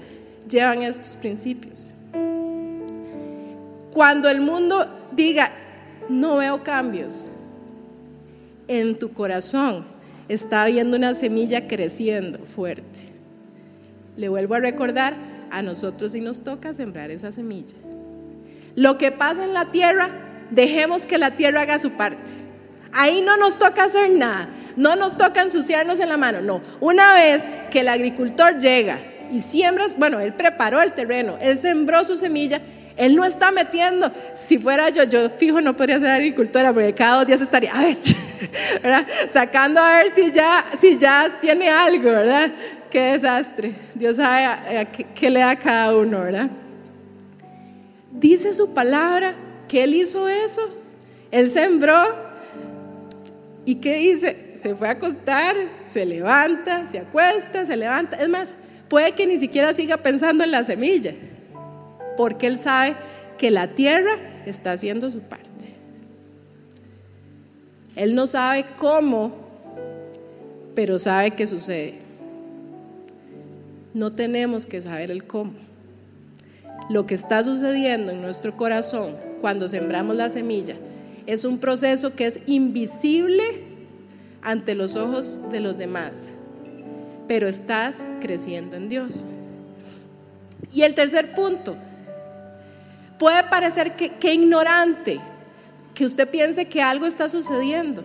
llevan 0.49 0.83
estos 0.83 1.17
principios. 1.17 1.95
Cuando 3.93 4.29
el 4.29 4.41
mundo 4.41 4.87
diga, 5.13 5.51
no 6.09 6.37
veo 6.37 6.63
cambios, 6.63 7.29
en 8.69 8.99
tu 8.99 9.13
corazón 9.13 9.85
está 10.29 10.63
habiendo 10.63 10.97
una 10.97 11.15
semilla 11.15 11.67
creciendo 11.67 12.39
fuerte. 12.39 13.11
Le 14.17 14.29
vuelvo 14.29 14.55
a 14.55 14.61
recordar, 14.61 15.15
a 15.51 15.63
nosotros 15.63 16.13
sí 16.13 16.21
nos 16.21 16.43
toca 16.43 16.73
sembrar 16.73 17.11
esa 17.11 17.33
semilla. 17.33 17.75
Lo 18.77 18.99
que 18.99 19.11
pasa 19.11 19.45
en 19.45 19.53
la 19.53 19.73
tierra, 19.73 20.11
dejemos 20.51 21.07
que 21.07 21.19
la 21.19 21.33
tierra 21.33 21.63
haga 21.63 21.79
su 21.79 21.93
parte. 21.93 22.31
Ahí 22.93 23.23
no 23.23 23.37
nos 23.37 23.59
toca 23.59 23.85
hacer 23.85 24.11
nada. 24.11 24.49
No 24.77 24.97
nos 24.97 25.17
toca 25.17 25.43
ensuciarnos 25.43 26.01
en 26.01 26.09
la 26.09 26.17
mano, 26.17 26.41
no. 26.41 26.61
Una 26.81 27.15
vez 27.15 27.47
que 27.71 27.81
el 27.81 27.89
agricultor 27.89 28.59
llega 28.59 28.99
y 29.33 29.41
siembras, 29.41 29.97
bueno, 29.97 30.21
él 30.21 30.33
preparó 30.33 30.81
el 30.81 30.93
terreno, 30.93 31.37
él 31.41 31.59
sembró 31.59 32.05
su 32.05 32.17
semilla, 32.17 32.61
él 32.97 33.15
no 33.15 33.25
está 33.25 33.51
metiendo. 33.51 34.13
Si 34.35 34.59
fuera 34.59 34.89
yo, 34.91 35.05
yo 35.05 35.31
fijo 35.31 35.61
no 35.61 35.77
podría 35.77 35.99
ser 35.99 36.11
agricultora 36.11 36.73
porque 36.73 36.93
cada 36.93 37.19
dos 37.19 37.27
días 37.27 37.41
estaría, 37.41 37.73
a 37.73 37.83
ver, 37.83 37.99
sacando 39.33 39.81
a 39.81 39.99
ver 39.99 40.13
si 40.15 40.31
ya, 40.31 40.65
si 40.79 40.99
ya 40.99 41.39
tiene 41.41 41.69
algo, 41.69 42.11
¿verdad? 42.11 42.51
Qué 42.91 43.13
desastre. 43.13 43.73
Dios 43.95 44.17
sabe 44.17 44.89
qué 45.15 45.31
le 45.31 45.41
da 45.41 45.51
a 45.51 45.57
cada 45.57 45.97
uno, 45.97 46.21
¿verdad? 46.21 46.51
Dice 48.11 48.53
su 48.53 48.75
palabra 48.75 49.35
que 49.69 49.85
él 49.85 49.95
hizo 49.95 50.29
eso. 50.29 50.61
Él 51.31 51.51
sembró. 51.51 52.31
¿Y 53.65 53.77
qué 53.77 53.97
dice? 53.97 54.50
Se 54.61 54.75
fue 54.75 54.89
a 54.89 54.93
acostar, 54.93 55.57
se 55.87 56.05
levanta, 56.05 56.87
se 56.91 56.99
acuesta, 56.99 57.65
se 57.65 57.77
levanta. 57.77 58.17
Es 58.17 58.29
más, 58.29 58.55
puede 58.89 59.13
que 59.13 59.27
ni 59.27 59.39
siquiera 59.39 59.73
siga 59.73 59.97
pensando 59.97 60.45
en 60.45 60.51
la 60.51 60.65
semilla, 60.65 61.15
porque 62.17 62.47
él 62.47 62.59
sabe 62.59 62.95
que 63.39 63.51
la 63.51 63.69
tierra 63.69 64.13
está 64.45 64.73
haciendo 64.73 65.11
su 65.11 65.21
parte. 65.21 65.49
Él 67.97 68.15
no 68.15 68.27
sabe 68.27 68.67
cómo, 68.77 69.33
pero 70.75 70.99
sabe 70.99 71.31
que 71.31 71.47
sucede. 71.47 71.95
No 73.95 74.13
tenemos 74.13 74.67
que 74.67 74.83
saber 74.83 75.11
el 75.11 75.25
cómo. 75.25 75.53
Lo 76.91 77.07
que 77.07 77.15
está 77.15 77.43
sucediendo 77.45 78.13
en 78.13 78.21
nuestro 78.21 78.57
corazón 78.57 79.15
cuando 79.41 79.71
sembramos 79.71 80.17
la 80.17 80.29
semilla 80.29 80.75
es 81.27 81.45
un 81.45 81.59
proceso 81.59 82.15
que 82.15 82.27
es 82.27 82.41
invisible 82.47 83.70
ante 84.43 84.75
los 84.75 84.97
ojos 84.97 85.51
de 85.51 85.61
los 85.61 85.77
demás, 85.77 86.31
pero 87.29 87.49
estás 87.49 88.05
creciendo 88.21 88.77
en 88.77 88.89
Dios. 88.89 89.25
Y 90.73 90.83
el 90.83 90.95
tercer 90.95 91.35
punto, 91.35 91.77
puede 93.19 93.43
parecer 93.45 93.97
que, 93.97 94.35
ignorante, 94.35 95.21
que 95.95 96.07
usted 96.07 96.29
piense 96.29 96.67
que 96.67 96.83
algo 96.83 97.07
está 97.07 97.29
sucediendo, 97.29 98.03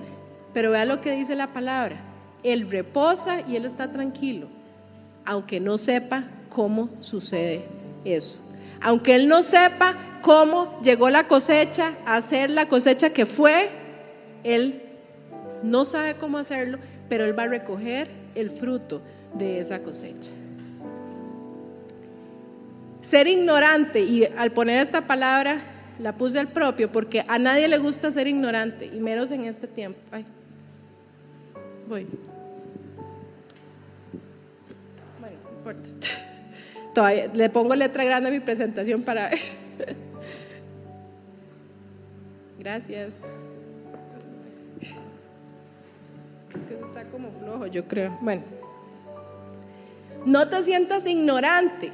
pero 0.54 0.72
vea 0.72 0.86
lo 0.86 1.02
que 1.02 1.12
dice 1.12 1.36
la 1.36 1.54
palabra. 1.54 1.98
Él 2.44 2.70
reposa 2.70 3.42
y 3.48 3.56
él 3.56 3.66
está 3.66 3.92
tranquilo, 3.92 4.48
aunque 5.26 5.60
no 5.60 5.78
sepa 5.78 6.24
cómo 6.50 6.90
sucede 7.00 7.64
eso. 8.04 8.40
Aunque 8.82 9.16
él 9.16 9.28
no 9.28 9.42
sepa 9.42 9.96
cómo 10.22 10.80
llegó 10.82 11.10
la 11.10 11.28
cosecha 11.28 11.94
a 12.06 12.22
ser 12.22 12.50
la 12.50 12.68
cosecha 12.68 13.12
que 13.12 13.26
fue, 13.26 13.70
él 14.44 14.85
no 15.64 15.86
sabe 15.86 16.16
cómo 16.16 16.38
hacerlo, 16.38 16.78
pero 17.10 17.26
Él 17.26 17.38
va 17.38 17.44
a 17.44 17.48
recoger 17.48 18.08
el 18.36 18.50
fruto 18.50 19.02
de 19.34 19.60
esa 19.60 19.82
cosecha. 19.82 20.32
Ser 23.02 23.28
ignorante, 23.28 24.02
y 24.02 24.26
al 24.38 24.52
poner 24.52 24.82
esta 24.82 25.06
palabra 25.06 25.60
la 26.00 26.18
puse 26.18 26.40
al 26.40 26.48
propio, 26.48 26.92
porque 26.92 27.24
a 27.28 27.38
nadie 27.38 27.68
le 27.68 27.78
gusta 27.78 28.12
ser 28.12 28.28
ignorante, 28.28 28.90
y 28.92 29.00
menos 29.00 29.32
en 29.32 29.46
este 29.46 29.68
tiempo. 29.68 30.00
Voy. 31.88 32.08
Bueno, 35.20 35.38
no 35.44 35.52
importa. 35.58 35.90
Todavía 36.96 37.28
le 37.34 37.50
pongo 37.50 37.76
letra 37.76 38.04
grande 38.04 38.30
a 38.30 38.32
mi 38.32 38.40
presentación 38.40 39.04
para 39.04 39.30
ver. 39.30 39.40
Gracias. 42.60 43.14
Está 46.96 47.10
como 47.12 47.30
flojo, 47.32 47.68
yo 47.68 47.86
creo. 47.88 48.18
Bueno, 48.22 48.42
no 50.26 50.48
te 50.48 50.64
sientas 50.64 51.06
ignorante 51.06 51.92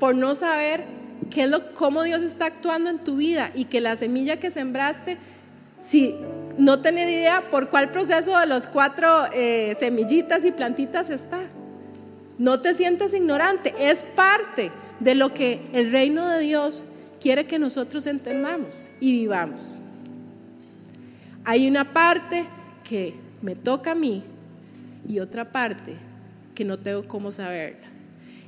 por 0.00 0.14
no 0.14 0.34
saber 0.34 0.82
qué 1.30 1.44
es 1.44 1.50
lo, 1.50 1.72
cómo 1.74 2.02
Dios 2.02 2.22
está 2.22 2.46
actuando 2.46 2.90
en 2.90 2.98
tu 2.98 3.16
vida 3.16 3.50
y 3.54 3.66
que 3.66 3.80
la 3.80 3.94
semilla 3.94 4.38
que 4.38 4.50
sembraste, 4.50 5.18
si 5.78 6.16
no 6.58 6.80
tener 6.80 7.08
idea 7.08 7.42
por 7.48 7.70
cuál 7.70 7.90
proceso 7.92 8.36
de 8.38 8.46
los 8.46 8.66
cuatro 8.66 9.08
eh, 9.32 9.76
semillitas 9.78 10.44
y 10.44 10.50
plantitas 10.50 11.10
está. 11.10 11.40
No 12.38 12.60
te 12.60 12.74
sientas 12.74 13.14
ignorante, 13.14 13.72
es 13.78 14.02
parte 14.02 14.72
de 14.98 15.14
lo 15.14 15.32
que 15.32 15.60
el 15.72 15.92
reino 15.92 16.28
de 16.28 16.40
Dios 16.40 16.82
quiere 17.20 17.46
que 17.46 17.58
nosotros 17.58 18.06
entendamos 18.06 18.90
y 18.98 19.12
vivamos. 19.12 19.80
Hay 21.44 21.68
una 21.68 21.84
parte 21.84 22.44
que 22.82 23.25
me 23.42 23.54
toca 23.54 23.92
a 23.92 23.94
mí 23.94 24.22
y 25.08 25.20
otra 25.20 25.50
parte 25.52 25.94
que 26.54 26.64
no 26.64 26.78
tengo 26.78 27.06
cómo 27.06 27.32
saberla. 27.32 27.88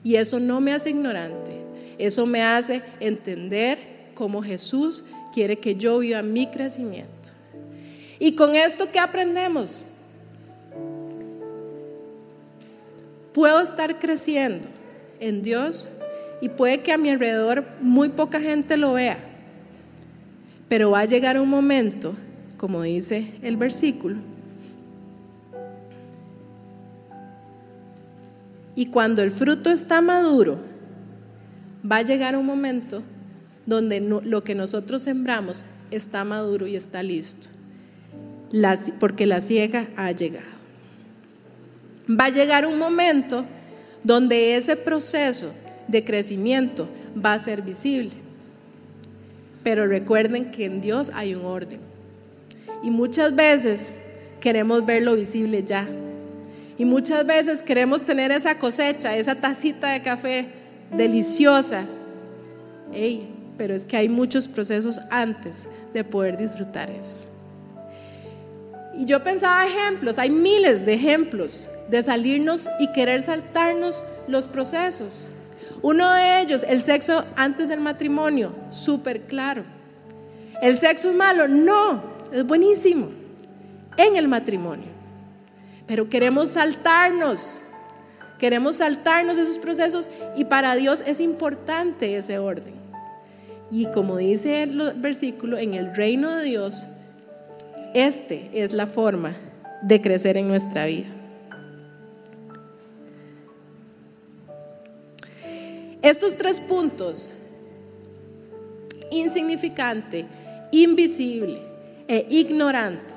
Y 0.02 0.16
eso 0.16 0.40
no 0.40 0.60
me 0.60 0.72
hace 0.72 0.90
ignorante, 0.90 1.52
eso 1.98 2.26
me 2.26 2.42
hace 2.42 2.82
entender 3.00 3.78
cómo 4.14 4.42
Jesús 4.42 5.04
quiere 5.32 5.58
que 5.58 5.76
yo 5.76 5.98
viva 5.98 6.22
mi 6.22 6.46
crecimiento. 6.46 7.30
Y 8.18 8.34
con 8.34 8.54
esto, 8.56 8.90
¿qué 8.90 8.98
aprendemos? 8.98 9.84
puedo 13.38 13.60
estar 13.60 14.00
creciendo 14.00 14.68
en 15.20 15.42
Dios 15.42 15.92
y 16.40 16.48
puede 16.48 16.80
que 16.80 16.90
a 16.90 16.98
mi 16.98 17.08
alrededor 17.08 17.64
muy 17.80 18.08
poca 18.08 18.40
gente 18.40 18.76
lo 18.76 18.94
vea, 18.94 19.16
pero 20.68 20.90
va 20.90 21.00
a 21.00 21.04
llegar 21.04 21.40
un 21.40 21.48
momento, 21.48 22.14
como 22.56 22.82
dice 22.82 23.30
el 23.42 23.56
versículo, 23.56 24.16
y 28.78 28.86
cuando 28.86 29.24
el 29.24 29.32
fruto 29.32 29.70
está 29.70 30.00
maduro, 30.00 30.56
va 31.84 31.96
a 31.96 32.02
llegar 32.02 32.36
un 32.36 32.46
momento 32.46 33.02
donde 33.66 33.98
lo 33.98 34.44
que 34.44 34.54
nosotros 34.54 35.02
sembramos 35.02 35.64
está 35.90 36.22
maduro 36.22 36.64
y 36.68 36.76
está 36.76 37.02
listo, 37.02 37.48
porque 39.00 39.26
la 39.26 39.40
ciega 39.40 39.88
ha 39.96 40.12
llegado. 40.12 40.46
Va 42.08 42.26
a 42.26 42.30
llegar 42.30 42.66
un 42.66 42.78
momento 42.78 43.44
donde 44.04 44.54
ese 44.54 44.76
proceso 44.76 45.52
de 45.88 46.04
crecimiento 46.04 46.88
va 47.16 47.32
a 47.32 47.38
ser 47.40 47.62
visible. 47.62 48.12
Pero 49.64 49.88
recuerden 49.88 50.52
que 50.52 50.66
en 50.66 50.80
Dios 50.80 51.10
hay 51.14 51.34
un 51.34 51.44
orden. 51.44 51.80
Y 52.84 52.90
muchas 52.90 53.34
veces 53.34 53.98
queremos 54.40 54.86
verlo 54.86 55.16
visible 55.16 55.64
ya. 55.64 55.84
Y 56.78 56.84
muchas 56.84 57.26
veces 57.26 57.60
queremos 57.60 58.04
tener 58.04 58.30
esa 58.30 58.56
cosecha, 58.56 59.16
esa 59.16 59.34
tacita 59.34 59.90
de 59.90 60.00
café 60.00 60.48
deliciosa. 60.96 61.84
pero 63.58 63.74
es 63.74 63.84
que 63.84 63.96
hay 63.96 64.08
muchos 64.08 64.46
procesos 64.46 65.00
antes 65.10 65.68
de 65.92 66.04
poder 66.04 66.36
disfrutar 66.36 66.88
eso. 66.88 67.26
Y 68.94 69.04
yo 69.04 69.22
pensaba 69.22 69.66
ejemplos, 69.66 70.18
hay 70.18 70.30
miles 70.30 70.86
de 70.86 70.94
ejemplos 70.94 71.68
de 71.88 72.02
salirnos 72.02 72.68
y 72.78 72.92
querer 72.92 73.24
saltarnos 73.24 74.04
los 74.28 74.46
procesos. 74.46 75.30
Uno 75.82 76.12
de 76.12 76.40
ellos, 76.40 76.64
el 76.68 76.82
sexo 76.82 77.24
antes 77.36 77.68
del 77.68 77.80
matrimonio, 77.80 78.52
súper 78.70 79.22
claro. 79.22 79.64
¿El 80.62 80.76
sexo 80.76 81.10
es 81.10 81.16
malo? 81.16 81.48
No, 81.48 82.02
es 82.32 82.44
buenísimo 82.44 83.08
en 83.96 84.16
el 84.16 84.28
matrimonio. 84.28 84.97
Pero 85.88 86.10
queremos 86.10 86.50
saltarnos, 86.50 87.62
queremos 88.38 88.76
saltarnos 88.76 89.38
esos 89.38 89.58
procesos 89.58 90.10
y 90.36 90.44
para 90.44 90.76
Dios 90.76 91.02
es 91.06 91.18
importante 91.18 92.16
ese 92.16 92.38
orden. 92.38 92.74
Y 93.70 93.86
como 93.86 94.18
dice 94.18 94.62
el 94.62 94.92
versículo, 94.96 95.56
en 95.56 95.72
el 95.74 95.96
reino 95.96 96.36
de 96.36 96.44
Dios, 96.44 96.86
este 97.94 98.50
es 98.52 98.74
la 98.74 98.86
forma 98.86 99.34
de 99.82 100.00
crecer 100.00 100.36
en 100.36 100.46
nuestra 100.46 100.84
vida. 100.84 101.06
Estos 106.02 106.36
tres 106.36 106.60
puntos, 106.60 107.34
insignificante, 109.10 110.26
invisible 110.70 111.60
e 112.06 112.26
ignorante, 112.30 113.14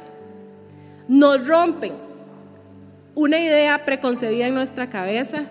nos 1.07 1.45
rompen 1.45 2.11
una 3.15 3.39
idea 3.39 3.86
preconcebida 3.86 4.47
en 4.47 4.54
nuestra 4.54 4.89
cabeza, 4.89 5.43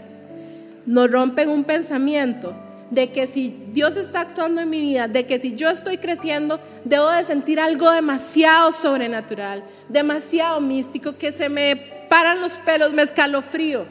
nos 0.87 1.11
rompen 1.11 1.49
un 1.49 1.65
pensamiento 1.65 2.55
de 2.91 3.13
que 3.13 3.27
si 3.27 3.69
Dios 3.73 3.97
está 3.97 4.21
actuando 4.21 4.61
en 4.61 4.71
mi 4.71 4.81
vida, 4.81 5.07
de 5.07 5.27
que 5.27 5.39
si 5.39 5.55
yo 5.55 5.71
estoy 5.71 5.99
creciendo, 5.99 6.59
debo 6.85 7.09
de 7.11 7.25
sentir 7.25 7.61
algo 7.61 7.91
demasiado 7.91 8.73
sobrenatural, 8.73 9.63
demasiado 9.89 10.61
místico, 10.61 11.17
que 11.17 11.31
se 11.31 11.49
me 11.49 11.77
paran 12.09 12.41
los 12.41 12.59
pelos, 12.59 12.93
me 12.93 13.03
escalofrío. 13.03 13.85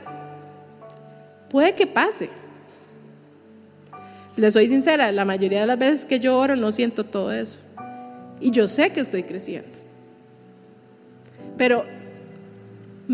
Puede 1.49 1.73
que 1.73 1.87
pase, 1.87 2.29
les 4.35 4.53
soy 4.53 4.67
sincera, 4.67 5.11
la 5.11 5.25
mayoría 5.25 5.61
de 5.61 5.67
las 5.67 5.79
veces 5.79 6.05
que 6.05 6.19
yo 6.19 6.37
oro 6.37 6.55
no 6.55 6.71
siento 6.71 7.05
todo 7.05 7.31
eso. 7.31 7.61
Y 8.41 8.51
yo 8.51 8.67
sé 8.67 8.91
que 8.91 9.01
estoy 9.01 9.23
creciendo. 9.23 9.69
Pero 11.57 11.83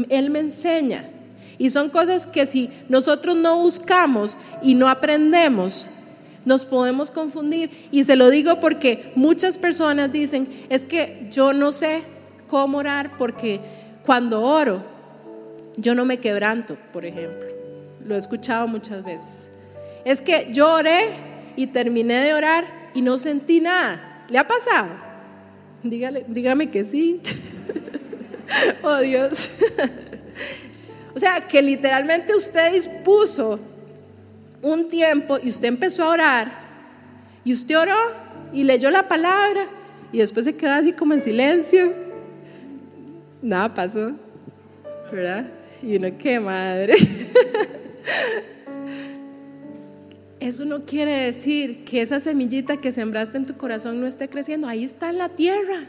Él 0.09 0.29
me 0.29 0.39
enseña. 0.39 1.05
Y 1.57 1.69
son 1.69 1.89
cosas 1.89 2.27
que 2.27 2.45
si 2.45 2.69
nosotros 2.89 3.35
no 3.35 3.59
buscamos 3.59 4.37
y 4.61 4.73
no 4.73 4.89
aprendemos, 4.89 5.87
nos 6.43 6.65
podemos 6.65 7.11
confundir. 7.11 7.69
Y 7.91 8.03
se 8.03 8.15
lo 8.15 8.29
digo 8.29 8.59
porque 8.59 9.11
muchas 9.15 9.57
personas 9.57 10.11
dicen, 10.11 10.47
es 10.69 10.83
que 10.83 11.27
yo 11.31 11.53
no 11.53 11.71
sé 11.71 12.03
cómo 12.47 12.79
orar 12.79 13.17
porque 13.17 13.59
cuando 14.05 14.41
oro, 14.41 14.81
yo 15.77 15.95
no 15.95 16.05
me 16.05 16.17
quebranto, 16.17 16.77
por 16.93 17.05
ejemplo. 17.05 17.45
Lo 18.05 18.15
he 18.15 18.17
escuchado 18.17 18.67
muchas 18.67 19.03
veces. 19.03 19.49
Es 20.03 20.21
que 20.21 20.49
yo 20.51 20.73
oré 20.73 21.09
y 21.55 21.67
terminé 21.67 22.23
de 22.23 22.33
orar 22.33 22.65
y 22.93 23.01
no 23.01 23.17
sentí 23.17 23.59
nada. 23.59 24.25
¿Le 24.29 24.37
ha 24.37 24.47
pasado? 24.47 24.89
Dígale, 25.83 26.25
dígame 26.27 26.69
que 26.69 26.85
sí. 26.85 27.21
oh 28.83 28.99
Dios. 28.99 29.49
o 31.15 31.19
sea, 31.19 31.41
que 31.47 31.61
literalmente 31.61 32.35
usted 32.35 32.73
dispuso 32.73 33.59
un 34.61 34.89
tiempo 34.89 35.37
y 35.41 35.49
usted 35.49 35.67
empezó 35.67 36.03
a 36.03 36.09
orar 36.09 36.51
y 37.43 37.53
usted 37.53 37.77
oró 37.77 37.97
y 38.51 38.63
leyó 38.63 38.89
la 38.89 39.07
palabra 39.07 39.67
y 40.11 40.17
después 40.19 40.45
se 40.45 40.55
quedó 40.55 40.71
así 40.71 40.93
como 40.93 41.13
en 41.13 41.21
silencio. 41.21 41.91
Nada 43.41 43.73
pasó, 43.73 44.13
¿verdad? 45.11 45.45
Y 45.83 45.97
uno, 45.97 46.07
qué 46.17 46.39
madre. 46.39 46.95
Eso 50.39 50.65
no 50.65 50.85
quiere 50.85 51.25
decir 51.25 51.85
que 51.85 52.01
esa 52.01 52.19
semillita 52.19 52.77
que 52.77 52.91
sembraste 52.91 53.37
en 53.37 53.45
tu 53.45 53.55
corazón 53.55 53.99
no 53.99 54.07
esté 54.07 54.29
creciendo. 54.29 54.67
Ahí 54.67 54.83
está 54.83 55.09
en 55.09 55.17
la 55.17 55.29
tierra. 55.29 55.83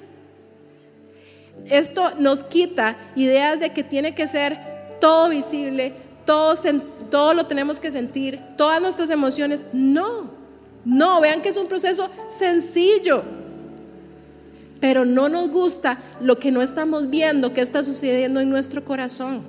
Esto 1.64 2.12
nos 2.18 2.42
quita 2.44 2.96
ideas 3.16 3.58
de 3.58 3.70
que 3.70 3.82
tiene 3.82 4.14
que 4.14 4.28
ser 4.28 4.58
todo 5.00 5.30
visible, 5.30 5.92
todo, 6.24 6.54
todo 7.10 7.34
lo 7.34 7.46
tenemos 7.46 7.80
que 7.80 7.90
sentir, 7.90 8.38
todas 8.56 8.80
nuestras 8.80 9.10
emociones. 9.10 9.64
No, 9.72 10.30
no, 10.84 11.20
vean 11.20 11.42
que 11.42 11.48
es 11.48 11.56
un 11.56 11.66
proceso 11.66 12.08
sencillo. 12.28 13.22
Pero 14.80 15.04
no 15.04 15.28
nos 15.28 15.48
gusta 15.48 15.98
lo 16.20 16.38
que 16.38 16.52
no 16.52 16.62
estamos 16.62 17.10
viendo, 17.10 17.52
que 17.52 17.62
está 17.62 17.82
sucediendo 17.82 18.40
en 18.40 18.50
nuestro 18.50 18.84
corazón. 18.84 19.42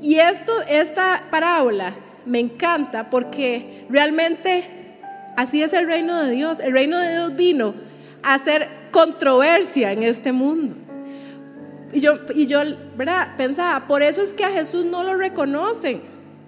Y 0.00 0.14
esto, 0.14 0.52
esta 0.68 1.24
parábola 1.30 1.94
me 2.24 2.38
encanta 2.38 3.10
porque 3.10 3.84
realmente 3.90 4.64
así 5.36 5.62
es 5.62 5.72
el 5.72 5.86
reino 5.86 6.22
de 6.22 6.30
Dios. 6.30 6.60
El 6.60 6.72
reino 6.72 6.98
de 6.98 7.10
Dios 7.10 7.36
vino 7.36 7.74
a 8.22 8.34
hacer 8.34 8.79
controversia 8.90 9.92
en 9.92 10.02
este 10.02 10.32
mundo. 10.32 10.74
Y 11.92 12.00
yo, 12.00 12.14
y 12.34 12.46
yo 12.46 12.60
¿verdad? 12.96 13.36
pensaba, 13.36 13.86
por 13.86 14.02
eso 14.02 14.22
es 14.22 14.32
que 14.32 14.44
a 14.44 14.50
Jesús 14.50 14.84
no 14.84 15.02
lo 15.02 15.16
reconocen. 15.16 16.00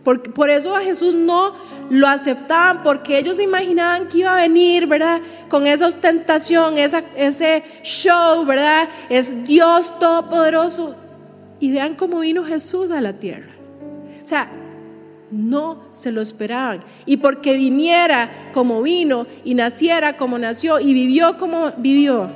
Por, 0.05 0.35
por, 0.35 0.51
eso 0.51 0.75
a 0.75 0.81
Jesús 0.81 1.15
no 1.15 1.55
lo 1.91 2.09
aceptaban, 2.09 2.83
porque 2.83 3.19
ellos 3.19 3.39
imaginaban 3.39 4.09
que 4.09 4.19
iba 4.19 4.33
a 4.33 4.37
venir, 4.37 4.87
¿verdad? 4.87 5.21
Con 5.49 5.67
esa 5.67 5.87
ostentación, 5.87 6.77
esa, 6.77 7.05
ese 7.17 7.63
show, 7.85 8.45
¿verdad? 8.45 8.89
Es 9.09 9.45
Dios 9.45 9.99
Todopoderoso. 10.01 10.97
Y 11.61 11.71
vean 11.71 11.95
cómo 11.95 12.21
vino 12.21 12.45
Jesús 12.45 12.91
a 12.91 13.01
la 13.01 13.13
tierra. 13.13 13.53
O 14.23 14.27
sea, 14.27 14.49
no 15.33 15.83
se 15.93 16.13
lo 16.13 16.21
esperaban. 16.21 16.81
Y 17.07 17.17
porque 17.17 17.57
viniera 17.57 18.31
como 18.53 18.83
vino 18.83 19.27
y 19.45 19.55
naciera 19.55 20.17
como 20.17 20.39
nació 20.39 20.79
y 20.79 20.93
vivió 20.95 21.39
como 21.39 21.73
vivió, 21.79 22.29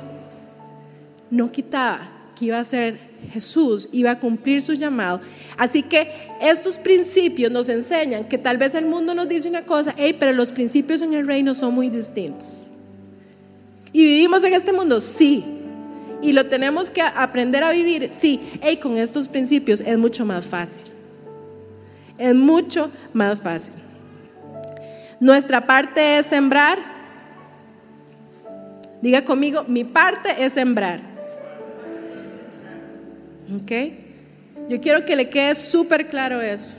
no 1.29 1.51
quitaba 1.51 2.09
que 2.37 2.45
iba 2.45 2.59
a 2.59 2.63
ser 2.63 2.99
Jesús, 3.31 3.89
iba 3.91 4.11
a 4.11 4.19
cumplir 4.19 4.61
su 4.61 4.73
llamado. 4.73 5.21
Así 5.57 5.83
que 5.83 6.11
estos 6.41 6.77
principios 6.77 7.51
nos 7.51 7.69
enseñan 7.69 8.25
que 8.25 8.37
tal 8.37 8.57
vez 8.57 8.75
el 8.75 8.85
mundo 8.85 9.13
nos 9.13 9.27
dice 9.27 9.49
una 9.49 9.63
cosa, 9.63 9.93
hey, 9.97 10.15
pero 10.19 10.33
los 10.33 10.51
principios 10.51 11.01
en 11.01 11.13
el 11.13 11.25
reino 11.25 11.55
son 11.55 11.73
muy 11.73 11.89
distintos. 11.89 12.67
¿Y 13.91 14.03
vivimos 14.03 14.43
en 14.43 14.53
este 14.53 14.71
mundo? 14.71 15.01
Sí. 15.01 15.43
¿Y 16.21 16.33
lo 16.33 16.47
tenemos 16.47 16.89
que 16.89 17.01
aprender 17.01 17.63
a 17.63 17.71
vivir? 17.71 18.09
Sí. 18.09 18.39
Hey, 18.61 18.77
con 18.77 18.97
estos 18.97 19.27
principios 19.27 19.81
es 19.81 19.97
mucho 19.97 20.25
más 20.25 20.47
fácil. 20.47 20.96
Es 22.17 22.35
mucho 22.35 22.89
más 23.13 23.39
fácil. 23.39 23.75
Nuestra 25.19 25.65
parte 25.65 26.19
es 26.19 26.25
sembrar. 26.27 26.77
Diga 29.01 29.23
conmigo, 29.23 29.63
mi 29.67 29.83
parte 29.83 30.29
es 30.39 30.53
sembrar. 30.53 30.99
¿Ok? 33.55 33.71
Yo 34.69 34.81
quiero 34.81 35.05
que 35.05 35.15
le 35.15 35.29
quede 35.29 35.55
súper 35.55 36.07
claro 36.07 36.41
eso. 36.41 36.77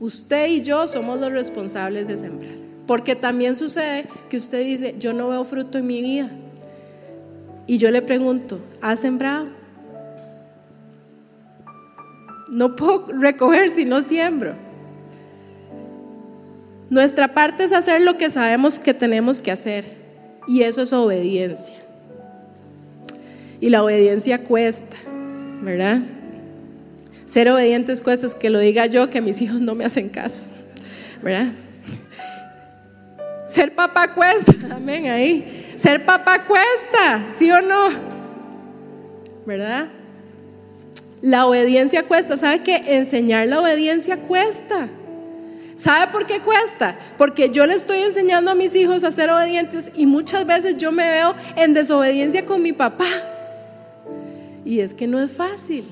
Usted 0.00 0.48
y 0.48 0.62
yo 0.62 0.86
somos 0.86 1.20
los 1.20 1.32
responsables 1.32 2.06
de 2.08 2.18
sembrar. 2.18 2.54
Porque 2.86 3.14
también 3.14 3.56
sucede 3.56 4.06
que 4.28 4.36
usted 4.36 4.64
dice, 4.64 4.96
yo 4.98 5.12
no 5.12 5.28
veo 5.28 5.44
fruto 5.44 5.78
en 5.78 5.86
mi 5.86 6.02
vida. 6.02 6.28
Y 7.66 7.78
yo 7.78 7.90
le 7.90 8.02
pregunto, 8.02 8.58
¿ha 8.80 8.96
sembrado? 8.96 9.61
No 12.52 12.76
puedo 12.76 13.06
recoger 13.18 13.70
si 13.70 13.86
no 13.86 14.02
siembro. 14.02 14.54
Nuestra 16.90 17.32
parte 17.32 17.64
es 17.64 17.72
hacer 17.72 18.02
lo 18.02 18.18
que 18.18 18.28
sabemos 18.28 18.78
que 18.78 18.92
tenemos 18.92 19.40
que 19.40 19.50
hacer. 19.50 19.86
Y 20.46 20.60
eso 20.60 20.82
es 20.82 20.92
obediencia. 20.92 21.76
Y 23.58 23.70
la 23.70 23.82
obediencia 23.82 24.44
cuesta, 24.44 24.98
¿verdad? 25.62 26.00
Ser 27.24 27.48
obedientes 27.48 28.02
cuesta, 28.02 28.26
es 28.26 28.34
que 28.34 28.50
lo 28.50 28.58
diga 28.58 28.84
yo, 28.84 29.08
que 29.08 29.22
mis 29.22 29.40
hijos 29.40 29.60
no 29.60 29.74
me 29.74 29.86
hacen 29.86 30.10
caso, 30.10 30.50
¿verdad? 31.22 31.52
Ser 33.46 33.74
papá 33.74 34.12
cuesta, 34.12 34.52
amén, 34.72 35.06
ahí. 35.06 35.72
Ser 35.76 36.04
papá 36.04 36.44
cuesta, 36.44 37.30
¿sí 37.34 37.50
o 37.50 37.62
no? 37.62 37.88
¿Verdad? 39.46 39.88
La 41.22 41.46
obediencia 41.46 42.02
cuesta. 42.02 42.36
¿Sabe 42.36 42.62
que 42.62 42.96
enseñar 42.96 43.46
la 43.46 43.60
obediencia 43.60 44.16
cuesta? 44.16 44.88
¿Sabe 45.76 46.12
por 46.12 46.26
qué 46.26 46.40
cuesta? 46.40 46.96
Porque 47.16 47.50
yo 47.50 47.66
le 47.66 47.74
estoy 47.74 47.98
enseñando 47.98 48.50
a 48.50 48.54
mis 48.54 48.74
hijos 48.74 49.04
a 49.04 49.12
ser 49.12 49.30
obedientes 49.30 49.92
y 49.96 50.04
muchas 50.06 50.44
veces 50.46 50.76
yo 50.76 50.92
me 50.92 51.08
veo 51.08 51.34
en 51.56 51.72
desobediencia 51.72 52.44
con 52.44 52.60
mi 52.62 52.72
papá. 52.72 53.08
Y 54.64 54.80
es 54.80 54.92
que 54.92 55.06
no 55.06 55.20
es 55.20 55.32
fácil, 55.32 55.84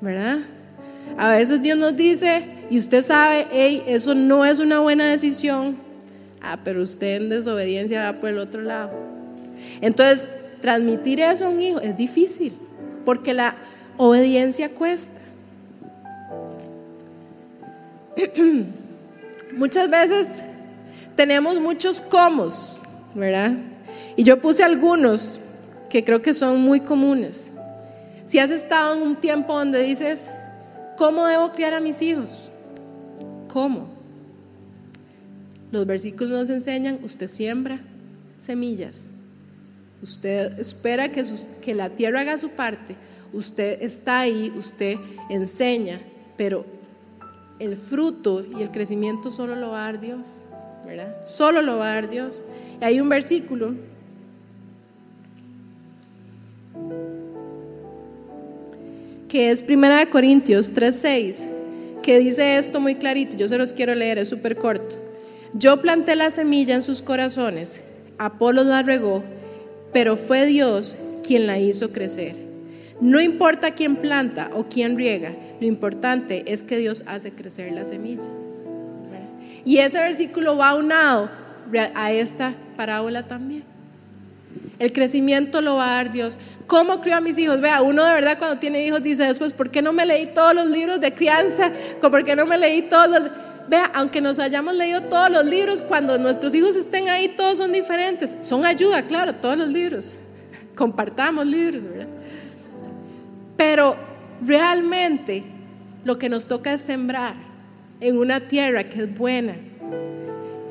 ¿verdad? 0.00 0.38
A 1.18 1.30
veces 1.30 1.60
Dios 1.62 1.76
nos 1.76 1.96
dice, 1.96 2.44
y 2.70 2.78
usted 2.78 3.04
sabe, 3.04 3.46
hey, 3.50 3.82
eso 3.86 4.14
no 4.14 4.44
es 4.44 4.58
una 4.58 4.80
buena 4.80 5.06
decisión. 5.06 5.76
Ah, 6.40 6.58
pero 6.62 6.82
usted 6.82 7.16
en 7.16 7.28
desobediencia 7.30 8.12
va 8.12 8.20
por 8.20 8.30
el 8.30 8.38
otro 8.38 8.60
lado. 8.60 8.92
Entonces, 9.80 10.28
transmitir 10.60 11.20
eso 11.20 11.46
a 11.46 11.48
un 11.48 11.60
hijo 11.60 11.80
es 11.80 11.96
difícil, 11.96 12.52
porque 13.04 13.34
la 13.34 13.54
obediencia 13.96 14.68
cuesta. 14.68 15.20
Muchas 19.52 19.88
veces 19.88 20.28
tenemos 21.16 21.60
muchos 21.60 22.00
comos, 22.00 22.80
¿verdad? 23.14 23.52
Y 24.16 24.24
yo 24.24 24.40
puse 24.40 24.62
algunos 24.64 25.40
que 25.88 26.04
creo 26.04 26.20
que 26.20 26.34
son 26.34 26.60
muy 26.60 26.80
comunes. 26.80 27.52
Si 28.24 28.38
has 28.38 28.50
estado 28.50 28.96
en 28.96 29.02
un 29.02 29.16
tiempo 29.16 29.56
donde 29.56 29.82
dices, 29.82 30.28
¿cómo 30.96 31.26
debo 31.26 31.52
criar 31.52 31.74
a 31.74 31.80
mis 31.80 32.02
hijos? 32.02 32.50
¿Cómo? 33.48 33.86
Los 35.70 35.86
versículos 35.86 36.32
nos 36.32 36.50
enseñan, 36.50 36.98
usted 37.02 37.28
siembra 37.28 37.80
semillas, 38.38 39.10
usted 40.02 40.58
espera 40.58 41.08
que, 41.10 41.24
que 41.62 41.74
la 41.74 41.90
tierra 41.90 42.20
haga 42.20 42.38
su 42.38 42.50
parte, 42.50 42.96
usted 43.34 43.82
está 43.82 44.20
ahí, 44.20 44.52
usted 44.56 44.96
enseña, 45.28 46.00
pero 46.36 46.64
el 47.58 47.76
fruto 47.76 48.44
y 48.58 48.62
el 48.62 48.70
crecimiento 48.70 49.30
solo 49.30 49.56
lo 49.56 49.70
va 49.70 49.86
a 49.86 49.92
dar 49.92 50.00
Dios, 50.00 50.42
¿verdad? 50.84 51.24
Solo 51.26 51.62
lo 51.62 51.76
va 51.76 51.92
a 51.92 51.94
dar 51.94 52.10
Dios. 52.10 52.44
Y 52.80 52.84
hay 52.84 53.00
un 53.00 53.08
versículo 53.08 53.74
que 59.28 59.50
es 59.50 59.62
1 59.62 60.10
Corintios 60.10 60.72
3:6, 60.72 61.44
que 62.02 62.18
dice 62.18 62.58
esto 62.58 62.80
muy 62.80 62.94
clarito, 62.94 63.36
yo 63.36 63.48
se 63.48 63.58
los 63.58 63.72
quiero 63.72 63.94
leer, 63.94 64.18
es 64.18 64.28
súper 64.28 64.56
corto. 64.56 64.96
Yo 65.52 65.80
planté 65.80 66.16
la 66.16 66.30
semilla 66.30 66.74
en 66.74 66.82
sus 66.82 67.02
corazones, 67.02 67.80
Apolo 68.18 68.62
la 68.62 68.82
regó, 68.82 69.22
pero 69.92 70.16
fue 70.16 70.46
Dios 70.46 70.96
quien 71.24 71.46
la 71.46 71.58
hizo 71.58 71.90
crecer. 71.92 72.43
No 73.00 73.20
importa 73.20 73.72
quién 73.72 73.96
planta 73.96 74.50
o 74.54 74.64
quién 74.64 74.96
riega, 74.96 75.34
lo 75.60 75.66
importante 75.66 76.44
es 76.52 76.62
que 76.62 76.78
Dios 76.78 77.04
hace 77.06 77.32
crecer 77.32 77.72
la 77.72 77.84
semilla. 77.84 78.28
Y 79.64 79.78
ese 79.78 79.98
versículo 79.98 80.56
va 80.56 80.74
unado 80.74 81.30
a 81.94 82.12
esta 82.12 82.54
parábola 82.76 83.22
también. 83.22 83.64
El 84.78 84.92
crecimiento 84.92 85.60
lo 85.60 85.76
va 85.76 85.86
a 85.86 85.94
dar 85.96 86.12
Dios. 86.12 86.38
¿Cómo 86.66 87.00
crió 87.00 87.16
a 87.16 87.20
mis 87.20 87.38
hijos? 87.38 87.60
Vea, 87.60 87.82
uno 87.82 88.04
de 88.04 88.12
verdad 88.12 88.38
cuando 88.38 88.58
tiene 88.58 88.84
hijos 88.84 89.02
dice 89.02 89.24
después, 89.24 89.52
¿por 89.52 89.70
qué 89.70 89.82
no 89.82 89.92
me 89.92 90.04
leí 90.06 90.26
todos 90.34 90.54
los 90.54 90.66
libros 90.66 91.00
de 91.00 91.12
crianza? 91.12 91.70
¿Por 92.00 92.24
qué 92.24 92.36
no 92.36 92.46
me 92.46 92.58
leí 92.58 92.82
todos 92.82 93.08
los... 93.08 93.30
Vea, 93.68 93.90
aunque 93.94 94.20
nos 94.20 94.38
hayamos 94.38 94.74
leído 94.74 95.00
todos 95.02 95.30
los 95.30 95.44
libros, 95.46 95.80
cuando 95.80 96.18
nuestros 96.18 96.54
hijos 96.54 96.76
estén 96.76 97.08
ahí, 97.08 97.28
todos 97.28 97.58
son 97.58 97.72
diferentes. 97.72 98.34
Son 98.42 98.66
ayuda, 98.66 99.02
claro, 99.02 99.34
todos 99.34 99.56
los 99.56 99.68
libros. 99.68 100.14
Compartamos 100.74 101.46
libros, 101.46 101.82
¿verdad? 101.82 102.13
Pero 103.56 103.96
realmente 104.44 105.44
lo 106.04 106.18
que 106.18 106.28
nos 106.28 106.46
toca 106.46 106.72
es 106.72 106.80
sembrar 106.80 107.34
en 108.00 108.18
una 108.18 108.40
tierra 108.40 108.84
que 108.84 109.02
es 109.02 109.18
buena 109.18 109.54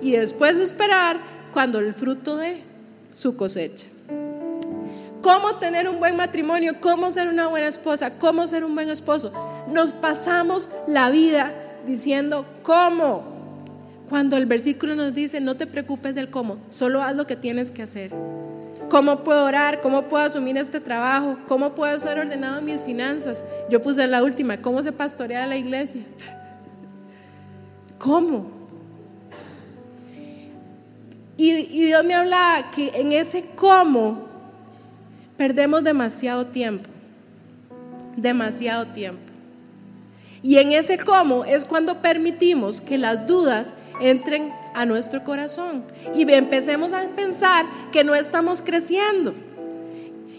y 0.01 0.11
después 0.11 0.57
esperar 0.57 1.17
cuando 1.53 1.79
el 1.79 1.93
fruto 1.93 2.37
de 2.37 2.61
su 3.09 3.35
cosecha. 3.35 3.87
¿Cómo 5.21 5.55
tener 5.55 5.87
un 5.87 5.99
buen 5.99 6.17
matrimonio? 6.17 6.73
¿Cómo 6.81 7.09
ser 7.09 7.29
una 7.29 7.47
buena 7.47 7.69
esposa? 7.69 8.17
¿Cómo 8.17 8.45
ser 8.45 8.65
un 8.65 8.75
buen 8.75 8.89
esposo? 8.89 9.31
Nos 9.71 9.93
pasamos 9.93 10.69
la 10.85 11.09
vida 11.11 11.53
diciendo 11.87 12.45
cómo. 12.61 13.23
Cuando 14.09 14.35
el 14.35 14.45
versículo 14.45 14.95
nos 14.95 15.15
dice, 15.15 15.39
no 15.39 15.55
te 15.55 15.65
preocupes 15.65 16.13
del 16.13 16.29
cómo, 16.29 16.57
solo 16.69 17.01
haz 17.01 17.15
lo 17.15 17.25
que 17.25 17.37
tienes 17.37 17.71
que 17.71 17.83
hacer. 17.83 18.11
¿Cómo 18.93 19.23
puedo 19.23 19.45
orar? 19.45 19.81
¿Cómo 19.81 20.03
puedo 20.03 20.23
asumir 20.23 20.55
este 20.55 20.79
trabajo? 20.79 21.39
¿Cómo 21.47 21.73
puedo 21.73 21.99
ser 21.99 22.19
ordenado 22.19 22.59
en 22.59 22.65
mis 22.65 22.81
finanzas? 22.81 23.43
Yo 23.67 23.81
puse 23.81 24.05
la 24.05 24.21
última, 24.21 24.57
¿cómo 24.57 24.83
se 24.83 24.91
pastorea 24.91 25.47
la 25.47 25.57
iglesia? 25.57 26.03
¿Cómo? 27.97 28.51
Y, 31.37 31.53
y 31.53 31.85
Dios 31.85 32.05
me 32.05 32.13
habla 32.13 32.69
que 32.75 32.89
en 32.93 33.13
ese 33.13 33.43
cómo 33.55 34.27
perdemos 35.37 35.83
demasiado 35.83 36.45
tiempo, 36.45 36.87
demasiado 38.15 38.85
tiempo. 38.85 39.23
Y 40.43 40.59
en 40.59 40.71
ese 40.71 40.99
cómo 40.99 41.45
es 41.45 41.65
cuando 41.65 41.99
permitimos 41.99 42.79
que 42.79 42.99
las 42.99 43.25
dudas 43.25 43.73
entren 43.99 44.53
a 44.73 44.85
nuestro 44.85 45.23
corazón 45.23 45.83
y 46.15 46.29
empecemos 46.31 46.93
a 46.93 47.01
pensar 47.15 47.65
que 47.91 48.03
no 48.03 48.15
estamos 48.15 48.61
creciendo. 48.61 49.33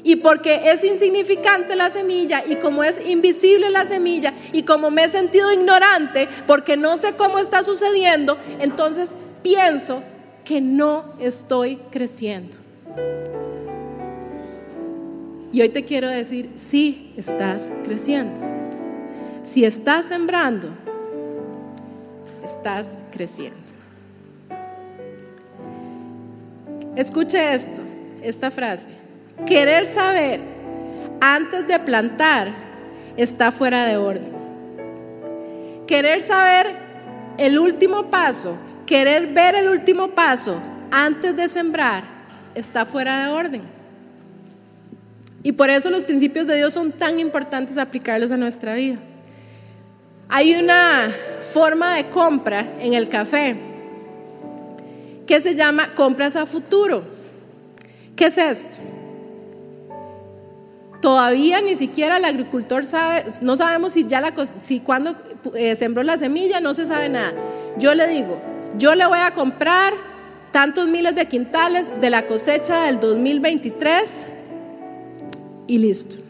Y 0.03 0.17
porque 0.17 0.71
es 0.71 0.85
insignificante 0.85 1.77
la 1.77 1.91
semilla 1.91 2.45
y 2.47 2.57
como 2.57 2.85
es 2.85 3.01
invisible 3.09 3.71
la 3.71 3.87
semilla 3.87 4.35
y 4.53 4.63
como 4.65 4.91
me 4.91 5.05
he 5.05 5.09
sentido 5.09 5.51
ignorante 5.51 6.29
porque 6.47 6.77
no 6.77 6.99
sé 6.99 7.15
cómo 7.15 7.39
está 7.39 7.65
sucediendo, 7.65 8.37
entonces 8.61 9.11
pienso 9.43 10.03
que 10.45 10.61
no 10.61 11.05
estoy 11.21 11.77
creciendo. 11.91 12.59
Y 15.55 15.63
hoy 15.63 15.69
te 15.69 15.85
quiero 15.85 16.09
decir, 16.09 16.51
sí 16.57 17.13
estás 17.17 17.71
creciendo. 17.85 18.41
Si 19.45 19.65
estás 19.65 20.07
sembrando, 20.07 20.69
estás 22.45 22.97
creciendo. 23.13 23.74
Escuche 26.97 27.55
esto, 27.55 27.83
esta 28.23 28.51
frase. 28.51 28.89
Querer 29.47 29.87
saber 29.87 30.41
antes 31.21 31.67
de 31.67 31.79
plantar 31.81 32.49
está 33.17 33.51
fuera 33.51 33.85
de 33.87 33.97
orden. 33.97 34.33
Querer 35.87 36.21
saber 36.21 36.67
el 37.37 37.59
último 37.59 38.11
paso, 38.11 38.57
querer 38.87 39.27
ver 39.29 39.57
el 39.57 39.69
último 39.69 40.09
paso 40.09 40.61
antes 40.91 41.37
de 41.37 41.49
sembrar 41.49 42.05
está 42.55 42.87
fuera 42.87 43.27
de 43.27 43.33
orden. 43.33 43.63
Y 45.43 45.53
por 45.53 45.69
eso 45.69 45.91
los 45.91 46.05
principios 46.05 46.47
de 46.47 46.57
Dios 46.57 46.73
son 46.73 46.93
tan 46.93 47.19
importantes 47.19 47.77
aplicarlos 47.77 48.31
a 48.31 48.37
nuestra 48.37 48.75
vida. 48.75 48.97
Hay 50.29 50.55
una 50.55 51.11
forma 51.53 51.97
de 51.97 52.05
compra 52.07 52.65
en 52.81 52.95
el 52.95 53.09
café 53.09 53.74
que 55.27 55.41
se 55.41 55.55
llama 55.55 55.95
compras 55.95 56.37
a 56.37 56.47
futuro. 56.47 57.03
¿Qué 58.17 58.27
es 58.27 58.39
esto? 58.39 58.79
Todavía 61.01 61.61
ni 61.61 61.77
siquiera 61.77 62.17
el 62.17 62.25
agricultor 62.25 62.87
sabe, 62.87 63.25
no 63.43 63.57
sabemos 63.57 63.93
si 63.93 64.07
ya 64.07 64.21
la, 64.21 64.33
si 64.57 64.81
cuando 64.81 65.15
eh, 65.55 65.77
sembró 65.77 66.03
la 66.03 66.17
semilla, 66.17 66.61
no 66.61 66.73
se 66.73 66.87
sabe 66.87 67.09
nada. 67.09 67.33
Yo 67.79 67.95
le 67.95 68.07
digo, 68.07 68.41
yo 68.79 68.95
le 68.95 69.05
voy 69.05 69.19
a 69.19 69.33
comprar 69.33 69.93
tantos 70.51 70.87
miles 70.89 71.15
de 71.15 71.27
quintales 71.27 72.01
de 72.01 72.11
la 72.11 72.27
cosecha 72.27 72.85
del 72.85 73.01
2023 73.01 74.27
y 75.67 75.79
listo. 75.79 76.24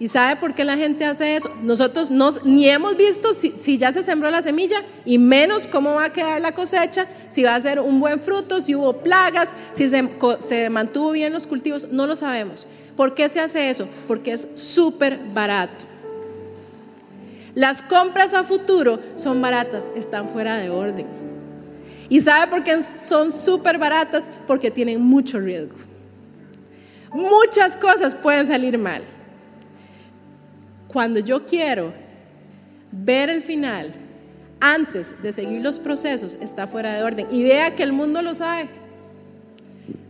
¿Y 0.00 0.06
sabe 0.06 0.36
por 0.36 0.54
qué 0.54 0.64
la 0.64 0.76
gente 0.76 1.04
hace 1.04 1.34
eso? 1.34 1.50
Nosotros 1.62 2.10
no, 2.10 2.30
ni 2.44 2.68
hemos 2.68 2.96
visto 2.96 3.34
si, 3.34 3.78
ya 3.78 3.92
se 3.92 4.04
sembró 4.04 4.30
la 4.30 4.42
semilla 4.42 4.76
y 5.04 5.18
menos 5.18 5.66
cómo 5.66 5.94
va 5.94 6.04
a 6.04 6.12
quedar 6.12 6.40
la 6.40 6.52
cosecha, 6.52 7.06
si 7.30 7.42
va 7.42 7.56
a 7.56 7.60
ser 7.60 7.80
un 7.80 7.98
buen 7.98 8.20
fruto, 8.20 8.60
si 8.60 8.76
hubo 8.76 8.92
plagas, 8.92 9.50
si 9.74 9.88
se, 9.88 10.08
se 10.38 10.70
mantuvo 10.70 11.10
bien 11.10 11.32
los 11.32 11.48
cultivos, 11.48 11.88
no 11.90 12.06
lo 12.06 12.14
sabemos. 12.14 12.68
¿Por 12.96 13.14
qué 13.14 13.28
se 13.28 13.40
hace 13.40 13.70
eso? 13.70 13.88
Porque 14.06 14.32
es 14.32 14.46
súper 14.54 15.18
barato. 15.34 15.86
Las 17.54 17.82
compras 17.82 18.34
a 18.34 18.44
futuro 18.44 19.00
son 19.16 19.42
baratas, 19.42 19.90
están 19.96 20.28
fuera 20.28 20.58
de 20.58 20.70
orden. 20.70 21.06
¿Y 22.08 22.20
sabe 22.20 22.48
por 22.48 22.62
qué 22.62 22.80
son 22.84 23.32
súper 23.32 23.78
baratas? 23.78 24.28
Porque 24.46 24.70
tienen 24.70 25.00
mucho 25.00 25.40
riesgo. 25.40 25.74
Muchas 27.12 27.76
cosas 27.76 28.14
pueden 28.14 28.46
salir 28.46 28.78
mal. 28.78 29.02
Cuando 30.88 31.20
yo 31.20 31.46
quiero 31.46 31.92
ver 32.90 33.28
el 33.30 33.42
final, 33.42 33.92
antes 34.60 35.14
de 35.22 35.32
seguir 35.32 35.62
los 35.62 35.78
procesos, 35.78 36.38
está 36.40 36.66
fuera 36.66 36.94
de 36.94 37.02
orden. 37.02 37.26
Y 37.30 37.42
vea 37.42 37.76
que 37.76 37.82
el 37.82 37.92
mundo 37.92 38.22
lo 38.22 38.34
sabe. 38.34 38.68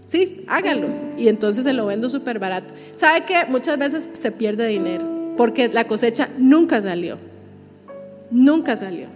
Sí, 0.06 0.44
hágalo. 0.48 0.88
Y 1.18 1.28
entonces 1.28 1.64
se 1.64 1.72
lo 1.72 1.86
vendo 1.86 2.08
súper 2.08 2.38
barato. 2.38 2.74
¿Sabe 2.94 3.24
que 3.24 3.44
muchas 3.48 3.78
veces 3.78 4.08
se 4.12 4.32
pierde 4.32 4.66
dinero? 4.66 5.34
Porque 5.36 5.68
la 5.68 5.86
cosecha 5.86 6.28
nunca 6.38 6.80
salió. 6.80 7.18
Nunca 8.30 8.76
salió. 8.76 9.08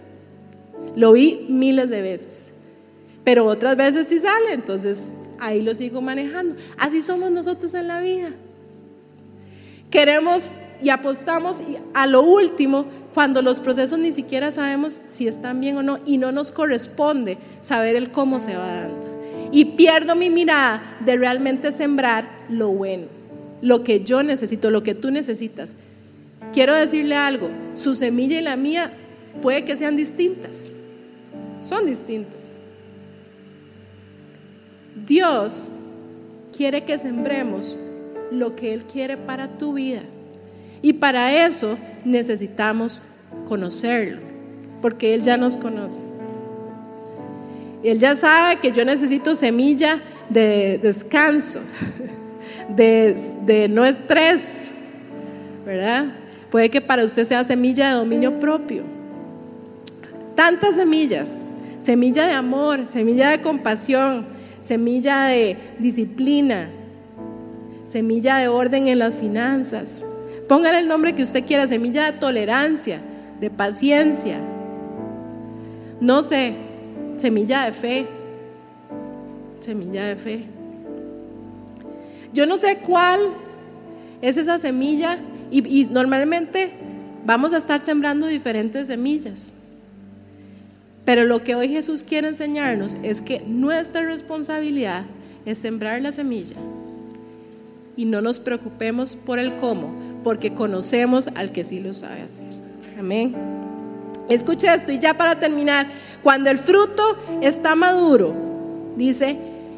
Lo 0.95 1.13
vi 1.13 1.47
miles 1.49 1.89
de 1.89 2.03
veces. 2.03 2.51
Pero 3.25 3.47
otras 3.47 3.77
veces 3.77 4.09
sí 4.09 4.19
sale. 4.19 4.53
Entonces 4.53 5.11
ahí 5.41 5.63
lo 5.63 5.75
sigo 5.75 6.03
manejando. 6.03 6.57
Así 6.77 7.01
somos 7.03 7.31
nosotros 7.31 7.73
en 7.73 7.89
la 7.89 8.01
vida. 8.01 8.29
Queremos 9.91 10.51
y 10.83 10.91
apostamos 10.91 11.63
a 11.95 12.07
lo 12.07 12.23
último 12.23 12.85
cuando 13.15 13.43
los 13.43 13.61
procesos 13.61 13.99
ni 13.99 14.13
siquiera 14.13 14.51
sabemos 14.51 15.01
si 15.07 15.29
están 15.29 15.61
bien 15.61 15.77
o 15.77 15.83
no 15.83 15.99
y 16.07 16.19
no 16.19 16.33
nos 16.33 16.51
corresponde 16.51 17.39
saber 17.61 17.97
el 17.97 18.11
cómo 18.11 18.41
se 18.41 18.57
va 18.57 18.67
dando 18.67 19.23
y 19.53 19.67
pierdo 19.67 20.17
mi 20.17 20.31
mirada 20.31 20.83
de 21.05 21.17
realmente 21.17 21.71
sembrar 21.71 22.27
lo 22.49 22.71
bueno, 22.71 23.07
lo 23.61 23.85
que 23.85 24.03
yo 24.03 24.23
necesito, 24.23 24.71
lo 24.71 24.83
que 24.83 24.95
tú 24.95 25.11
necesitas. 25.11 25.77
Quiero 26.53 26.75
decirle 26.75 27.15
algo, 27.15 27.51
su 27.75 27.95
semilla 27.95 28.41
y 28.41 28.43
la 28.43 28.57
mía 28.57 28.91
puede 29.43 29.65
que 29.65 29.77
sean 29.77 29.97
distintas, 29.97 30.73
son 31.61 31.87
distintas. 31.87 32.53
Dios 35.07 35.69
quiere 36.57 36.85
que 36.85 36.99
sembremos 36.99 37.79
lo 38.31 38.57
que 38.57 38.73
Él 38.73 38.85
quiere 38.85 39.19
para 39.19 39.59
tu 39.59 39.75
vida. 39.75 40.03
Y 40.83 40.93
para 40.95 41.47
eso 41.47 41.79
necesitamos 42.05 43.03
conocerlo, 43.47 44.21
porque 44.83 45.15
Él 45.15 45.23
ya 45.23 45.37
nos 45.37 45.57
conoce. 45.57 46.03
Él 47.83 47.99
ya 47.99 48.15
sabe 48.17 48.57
que 48.57 48.71
yo 48.73 48.85
necesito 48.85 49.35
semilla 49.35 50.01
de 50.29 50.79
descanso, 50.79 51.61
de, 52.77 53.69
no 53.71 53.85
estrés, 53.85 54.69
¿verdad? 55.65 56.07
Puede 56.51 56.71
que 56.71 56.81
para 56.81 57.05
usted 57.05 57.25
sea 57.25 57.45
semilla 57.45 57.89
de 57.91 57.95
dominio 57.95 58.39
propio. 58.39 58.85
Tantas 60.35 60.77
semillas, 60.77 61.41
semilla 61.79 62.27
de 62.27 62.33
amor, 62.33 62.87
semilla 62.87 63.31
de 63.31 63.41
compasión, 63.41 64.27
semilla 64.61 65.27
de 65.27 65.57
disciplina, 65.79 66.69
semilla 67.85 68.37
de 68.37 68.49
orden 68.49 68.87
en 68.87 68.99
las 68.99 69.15
finanzas. 69.15 70.05
Póngale 70.53 70.81
el 70.81 70.87
nombre 70.87 71.15
que 71.15 71.23
usted 71.23 71.47
quiera, 71.47 71.67
semilla 71.67 72.13
de 72.13 72.19
tolerancia, 72.19 73.01
de 73.41 73.49
paciencia. 73.49 74.39
No 75.99 76.23
sé, 76.23 76.53
Semilla 77.17 77.65
de 77.65 77.73
fe. 77.73 78.07
Semilla 79.61 80.05
de 80.05 80.17
fe. 80.17 80.45
Yo 82.35 82.45
no 82.45 82.59
sé 82.59 82.81
cuál 82.85 83.19
es 84.21 84.37
esa 84.37 84.59
semilla 84.59 85.17
y, 85.51 85.87
normalmente 85.87 86.69
vamos 87.25 87.55
a 87.55 87.57
estar 87.57 87.81
sembrando 87.81 88.27
diferentes 88.27 88.89
semillas. 88.89 89.55
Pero 91.07 91.25
lo 91.25 91.43
que 91.43 91.55
hoy 91.55 91.71
Jesús 91.71 92.03
quiere 92.03 92.29
enseñarnos 92.29 92.99
es 93.03 93.23
que 93.23 93.41
nuestra 93.47 94.03
responsabilidad 94.03 95.05
es 95.47 95.57
sembrar 95.57 96.03
la 96.03 96.13
semilla. 96.13 96.57
Y 97.97 98.05
no 98.05 98.21
nos 98.21 98.39
preocupemos 98.39 99.17
por 99.17 99.39
el 99.39 99.55
cómo, 99.57 100.12
porque 100.23 100.55
conocemos 100.55 101.29
al 101.35 101.53
que 101.53 101.65
sí 101.65 101.81
lo 101.81 101.93
sabe 101.95 102.23
hacer. 102.23 102.47
Amén. 102.99 103.35
Escucha 104.29 104.75
esto 104.75 104.93
y 104.93 104.99
ya 104.99 105.15
para 105.15 105.39
terminar, 105.39 105.87
cuando 106.23 106.51
el 106.51 106.59
fruto 106.59 107.03
está 107.41 107.75
maduro, 107.75 108.33
dice, 108.97 109.37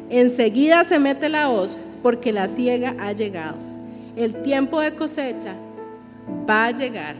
enseguida 0.09 0.83
se 0.83 0.99
mete 0.99 1.29
la 1.29 1.49
hoz 1.49 1.79
porque 2.03 2.31
la 2.31 2.47
siega 2.47 2.95
ha 2.99 3.11
llegado. 3.11 3.55
El 4.15 4.43
tiempo 4.43 4.79
de 4.79 4.93
cosecha 4.93 5.53
va 6.49 6.67
a 6.67 6.71
llegar 6.71 7.15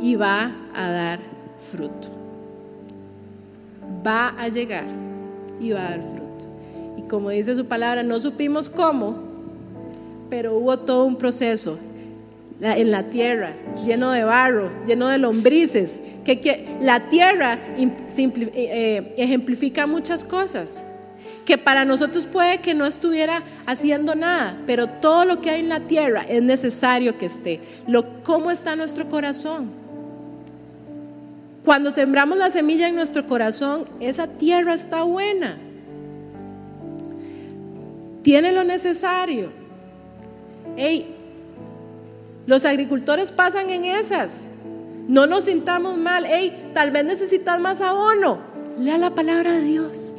y 0.00 0.16
va 0.16 0.50
a 0.74 0.90
dar 0.90 1.20
fruto. 1.56 2.08
Va 4.04 4.28
a 4.38 4.48
llegar 4.48 4.84
y 5.60 5.70
va 5.70 5.86
a 5.86 5.90
dar 5.90 6.02
fruto. 6.02 6.46
Y 6.98 7.02
como 7.02 7.30
dice 7.30 7.54
su 7.54 7.66
palabra, 7.66 8.02
no 8.02 8.18
supimos 8.18 8.68
cómo, 8.68 9.14
pero 10.28 10.56
hubo 10.56 10.76
todo 10.78 11.04
un 11.04 11.16
proceso 11.16 11.78
en 12.62 12.90
la 12.92 13.02
tierra, 13.02 13.52
lleno 13.84 14.12
de 14.12 14.22
barro, 14.22 14.70
lleno 14.86 15.08
de 15.08 15.18
lombrices, 15.18 16.00
que, 16.24 16.64
la 16.80 17.08
tierra 17.08 17.58
eh, 17.76 17.90
eh, 18.54 19.14
ejemplifica 19.16 19.88
muchas 19.88 20.24
cosas, 20.24 20.84
que 21.44 21.58
para 21.58 21.84
nosotros 21.84 22.26
puede 22.26 22.58
que 22.58 22.74
no 22.74 22.86
estuviera 22.86 23.42
haciendo 23.66 24.14
nada, 24.14 24.56
pero 24.64 24.86
todo 24.86 25.24
lo 25.24 25.40
que 25.40 25.50
hay 25.50 25.60
en 25.60 25.68
la 25.68 25.80
tierra 25.80 26.24
es 26.28 26.40
necesario 26.40 27.18
que 27.18 27.26
esté. 27.26 27.60
Lo, 27.88 28.22
¿Cómo 28.22 28.52
está 28.52 28.76
nuestro 28.76 29.08
corazón? 29.08 29.68
Cuando 31.64 31.90
sembramos 31.90 32.38
la 32.38 32.50
semilla 32.50 32.88
en 32.88 32.94
nuestro 32.94 33.26
corazón, 33.26 33.86
esa 33.98 34.28
tierra 34.28 34.74
está 34.74 35.02
buena. 35.02 35.56
Tiene 38.22 38.52
lo 38.52 38.62
necesario. 38.62 39.50
Hey, 40.76 41.11
los 42.46 42.64
agricultores 42.64 43.32
pasan 43.32 43.70
en 43.70 43.84
esas. 43.84 44.46
No 45.08 45.26
nos 45.26 45.44
sintamos 45.44 45.96
mal. 45.98 46.24
Hey, 46.26 46.70
tal 46.74 46.90
vez 46.90 47.04
necesitas 47.04 47.60
más 47.60 47.80
abono. 47.80 48.38
Lea 48.78 48.98
la 48.98 49.10
palabra 49.10 49.52
de 49.52 49.62
Dios. 49.62 50.16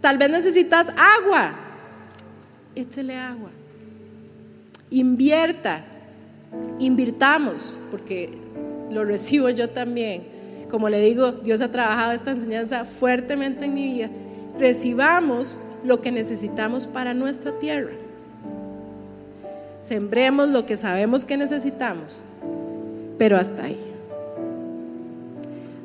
Tal 0.00 0.18
vez 0.18 0.30
necesitas 0.30 0.88
agua. 0.90 1.52
Échele 2.74 3.16
agua. 3.16 3.50
Invierta. 4.90 5.84
Invirtamos, 6.78 7.80
porque 7.90 8.30
lo 8.90 9.04
recibo 9.04 9.48
yo 9.50 9.70
también. 9.70 10.24
Como 10.70 10.88
le 10.88 11.00
digo, 11.00 11.32
Dios 11.32 11.60
ha 11.60 11.70
trabajado 11.70 12.12
esta 12.12 12.32
enseñanza 12.32 12.84
fuertemente 12.84 13.66
en 13.66 13.74
mi 13.74 13.84
vida. 13.84 14.10
Recibamos 14.58 15.58
lo 15.84 16.00
que 16.00 16.12
necesitamos 16.12 16.86
para 16.86 17.14
nuestra 17.14 17.58
tierra. 17.58 17.92
Sembremos 19.82 20.48
lo 20.48 20.64
que 20.64 20.76
sabemos 20.76 21.24
que 21.24 21.36
necesitamos, 21.36 22.22
pero 23.18 23.36
hasta 23.36 23.64
ahí. 23.64 23.80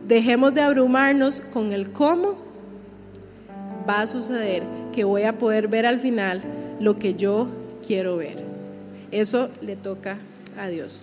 Dejemos 0.08 0.54
de 0.54 0.62
abrumarnos 0.62 1.42
con 1.42 1.72
el 1.72 1.92
cómo 1.92 2.38
va 3.90 4.02
a 4.02 4.08
suceder 4.08 4.62
que 4.94 5.04
voy 5.04 5.24
a 5.24 5.40
poder 5.40 5.68
ver 5.68 5.88
al 5.88 6.00
final 6.00 6.42
lo 6.80 7.00
que 7.00 7.16
yo 7.16 7.48
quiero 7.86 8.18
ver. 8.18 8.38
Eso 9.10 9.50
le 9.62 9.76
toca 9.76 10.20
a 10.60 10.68
Dios. 10.68 11.02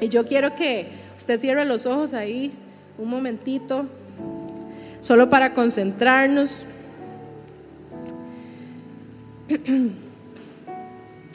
Y 0.00 0.08
yo 0.08 0.24
quiero 0.24 0.54
que 0.54 0.86
usted 1.18 1.40
cierre 1.40 1.64
los 1.64 1.86
ojos 1.86 2.14
ahí 2.14 2.52
un 2.98 3.10
momentito, 3.10 3.86
solo 5.00 5.28
para 5.28 5.54
concentrarnos. 5.54 6.66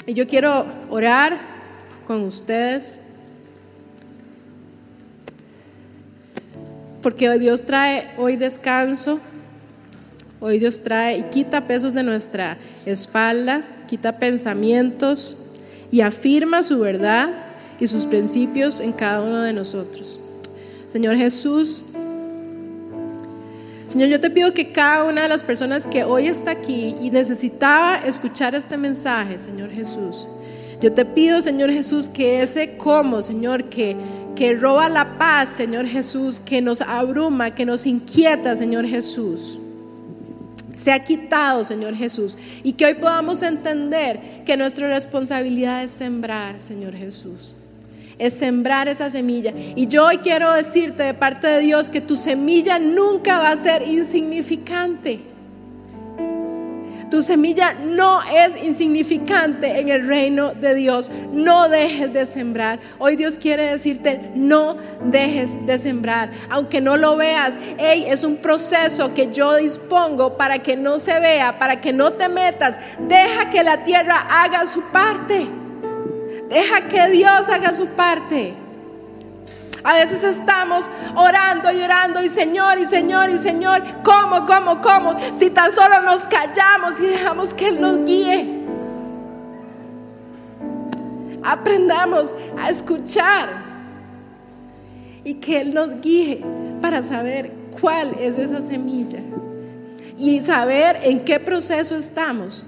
Y 0.07 0.13
yo 0.13 0.25
quiero 0.25 0.65
orar 0.89 1.37
con 2.05 2.23
ustedes. 2.23 3.01
Porque 7.03 7.37
Dios 7.37 7.63
trae 7.63 8.07
hoy 8.17 8.37
descanso. 8.37 9.19
Hoy 10.39 10.59
Dios 10.59 10.81
trae 10.81 11.17
y 11.17 11.23
quita 11.23 11.67
pesos 11.67 11.93
de 11.93 12.03
nuestra 12.03 12.57
espalda, 12.85 13.63
quita 13.87 14.17
pensamientos 14.17 15.47
y 15.91 16.01
afirma 16.01 16.63
su 16.63 16.79
verdad 16.79 17.29
y 17.79 17.87
sus 17.87 18.05
principios 18.05 18.79
en 18.79 18.93
cada 18.93 19.21
uno 19.21 19.41
de 19.41 19.51
nosotros. 19.51 20.21
Señor 20.87 21.17
Jesús, 21.17 21.85
Señor, 23.87 24.09
yo 24.09 24.19
te 24.19 24.29
pido 24.29 24.53
que 24.53 24.71
cada 24.71 25.05
una 25.05 25.23
de 25.23 25.29
las 25.29 25.43
personas 25.43 25.85
que 25.85 26.03
hoy 26.03 26.27
está 26.27 26.51
aquí 26.51 26.95
y 27.01 27.09
necesitaba 27.09 27.97
escuchar 27.97 28.53
este 28.53 28.77
mensaje, 28.77 29.39
Señor 29.39 29.71
Jesús, 29.71 30.27
yo 30.81 30.93
te 30.93 31.05
pido, 31.05 31.41
Señor 31.41 31.71
Jesús, 31.71 32.07
que 32.07 32.43
ese 32.43 32.77
como, 32.77 33.21
Señor, 33.21 33.63
que, 33.65 33.95
que 34.35 34.53
roba 34.55 34.89
la 34.89 35.17
paz, 35.17 35.49
Señor 35.49 35.87
Jesús, 35.87 36.39
que 36.39 36.61
nos 36.61 36.81
abruma, 36.81 37.51
que 37.55 37.65
nos 37.65 37.87
inquieta, 37.87 38.55
Señor 38.55 38.85
Jesús, 38.85 39.57
se 40.75 40.91
ha 40.91 41.03
quitado, 41.03 41.63
Señor 41.63 41.95
Jesús, 41.95 42.37
y 42.63 42.73
que 42.73 42.85
hoy 42.85 42.93
podamos 42.93 43.41
entender 43.41 44.19
que 44.45 44.55
nuestra 44.55 44.87
responsabilidad 44.89 45.83
es 45.83 45.91
sembrar, 45.91 46.59
Señor 46.59 46.95
Jesús. 46.95 47.56
Es 48.19 48.33
sembrar 48.33 48.87
esa 48.87 49.09
semilla. 49.09 49.53
Y 49.75 49.87
yo 49.87 50.05
hoy 50.05 50.17
quiero 50.17 50.53
decirte 50.53 51.03
de 51.03 51.13
parte 51.13 51.47
de 51.47 51.59
Dios 51.59 51.89
que 51.89 52.01
tu 52.01 52.15
semilla 52.15 52.79
nunca 52.79 53.39
va 53.39 53.51
a 53.51 53.55
ser 53.55 53.83
insignificante. 53.83 55.21
Tu 57.09 57.21
semilla 57.21 57.73
no 57.73 58.19
es 58.23 58.61
insignificante 58.61 59.79
en 59.79 59.87
el 59.87 60.05
reino 60.05 60.53
de 60.53 60.75
Dios. 60.75 61.09
No 61.31 61.69
dejes 61.69 62.11
de 62.11 62.25
sembrar. 62.25 62.79
Hoy 62.99 63.15
Dios 63.15 63.37
quiere 63.37 63.71
decirte, 63.71 64.19
no 64.35 64.75
dejes 65.05 65.65
de 65.65 65.79
sembrar. 65.79 66.29
Aunque 66.49 66.81
no 66.81 66.97
lo 66.97 67.15
veas, 67.15 67.53
hey, 67.77 68.05
es 68.09 68.25
un 68.25 68.35
proceso 68.37 69.13
que 69.13 69.31
yo 69.31 69.55
dispongo 69.55 70.35
para 70.35 70.59
que 70.59 70.75
no 70.75 70.99
se 70.99 71.17
vea, 71.19 71.57
para 71.57 71.79
que 71.79 71.93
no 71.93 72.11
te 72.11 72.27
metas. 72.27 72.77
Deja 73.07 73.49
que 73.49 73.63
la 73.63 73.85
tierra 73.85 74.27
haga 74.29 74.65
su 74.65 74.81
parte. 74.91 75.47
Deja 76.49 76.87
que 76.87 77.09
Dios 77.09 77.49
haga 77.49 77.73
su 77.73 77.87
parte. 77.87 78.53
A 79.83 79.93
veces 79.93 80.23
estamos 80.23 80.89
orando 81.15 81.71
y 81.71 81.81
orando 81.81 82.21
y 82.21 82.29
Señor 82.29 82.77
y 82.79 82.85
Señor 82.85 83.29
y 83.29 83.37
Señor, 83.37 83.81
¿cómo, 84.03 84.45
cómo, 84.45 84.81
cómo? 84.81 85.15
Si 85.33 85.49
tan 85.49 85.71
solo 85.71 86.01
nos 86.01 86.25
callamos 86.25 86.99
y 86.99 87.05
dejamos 87.05 87.53
que 87.53 87.67
Él 87.67 87.79
nos 87.79 88.03
guíe. 88.03 88.65
Aprendamos 91.43 92.33
a 92.61 92.69
escuchar 92.69 93.47
y 95.23 95.35
que 95.35 95.61
Él 95.61 95.73
nos 95.73 96.01
guíe 96.01 96.43
para 96.81 97.01
saber 97.01 97.51
cuál 97.79 98.15
es 98.19 98.37
esa 98.37 98.61
semilla 98.61 99.19
y 100.17 100.41
saber 100.41 100.99
en 101.03 101.23
qué 101.23 101.39
proceso 101.39 101.95
estamos 101.95 102.67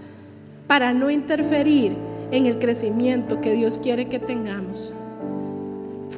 para 0.67 0.93
no 0.93 1.09
interferir 1.09 2.08
en 2.31 2.45
el 2.45 2.59
crecimiento 2.59 3.41
que 3.41 3.53
Dios 3.53 3.77
quiere 3.77 4.07
que 4.07 4.19
tengamos. 4.19 4.93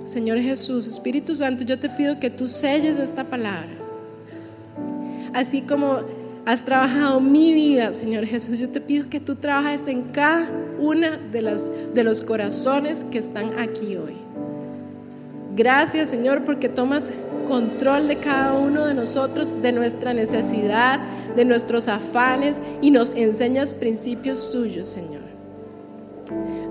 Señor 0.05 0.39
Jesús, 0.39 0.88
Espíritu 0.88 1.36
Santo, 1.36 1.64
yo 1.64 1.80
te 1.80 1.89
pido 1.89 2.20
que 2.20 2.30
tú 2.30 2.47
selles 2.47 2.97
esta 2.97 3.24
palabra. 3.24 3.70
Así 5.34 5.62
como 5.62 5.99
has 6.45 6.66
trabajado 6.66 7.22
mi 7.22 7.53
vida, 7.53 7.93
Señor 7.93 8.26
Jesús, 8.26 8.57
yo 8.57 8.70
te 8.70 8.82
pido 8.82 9.09
que 9.09 9.20
tú 9.20 9.36
trabajes 9.36 9.88
en 9.88 10.03
cada 10.03 10.49
una 10.80 11.18
de, 11.18 11.41
las, 11.41 11.72
de 11.93 12.03
los 12.03 12.22
corazones 12.24 13.05
que 13.09 13.20
están 13.20 13.57
aquí 13.57 13.95
hoy. 13.95 14.16
Gracias, 15.55 16.09
Señor, 16.09 16.43
porque 16.43 16.68
tomas 16.68 17.12
control 17.47 18.07
de 18.07 18.18
cada 18.18 18.53
uno 18.53 18.86
de 18.86 18.93
nosotros, 18.93 19.62
de 19.62 19.72
nuestra 19.72 20.14
necesidad, 20.14 20.99
de 21.36 21.45
nuestros 21.45 21.88
afanes 21.88 22.62
y 22.82 22.91
nos 22.91 23.14
enseñas 23.14 23.74
principios 23.74 24.51
tuyos, 24.51 24.88
Señor. 24.88 25.20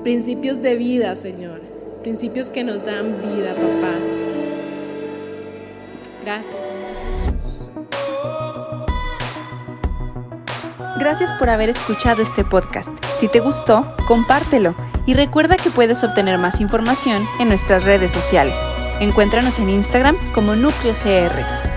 Principios 0.03 0.63
de 0.63 0.77
vida, 0.77 1.15
Señor 1.17 1.71
principios 2.03 2.51
que 2.51 2.65
nos 2.65 2.85
dan 2.85 3.21
vida, 3.23 3.55
papá. 3.55 3.95
Gracias, 6.25 6.67
Señor 6.67 6.91
Jesús. 7.09 7.37
Gracias 10.99 11.33
por 11.35 11.49
haber 11.49 11.71
escuchado 11.71 12.21
este 12.21 12.45
podcast. 12.45 12.91
Si 13.19 13.29
te 13.29 13.41
gustó, 13.41 13.95
compártelo 14.07 14.75
y 15.07 15.15
recuerda 15.15 15.57
que 15.57 15.71
puedes 15.71 16.05
obtener 16.05 16.39
más 16.39 16.61
información 16.61 17.27
en 17.39 17.49
nuestras 17.49 17.85
redes 17.85 18.11
sociales. 18.11 18.59
Encuéntranos 19.01 19.59
en 19.59 19.71
Instagram 19.71 20.17
como 20.35 20.57
Núcleo 20.57 20.93
CR 20.93 21.70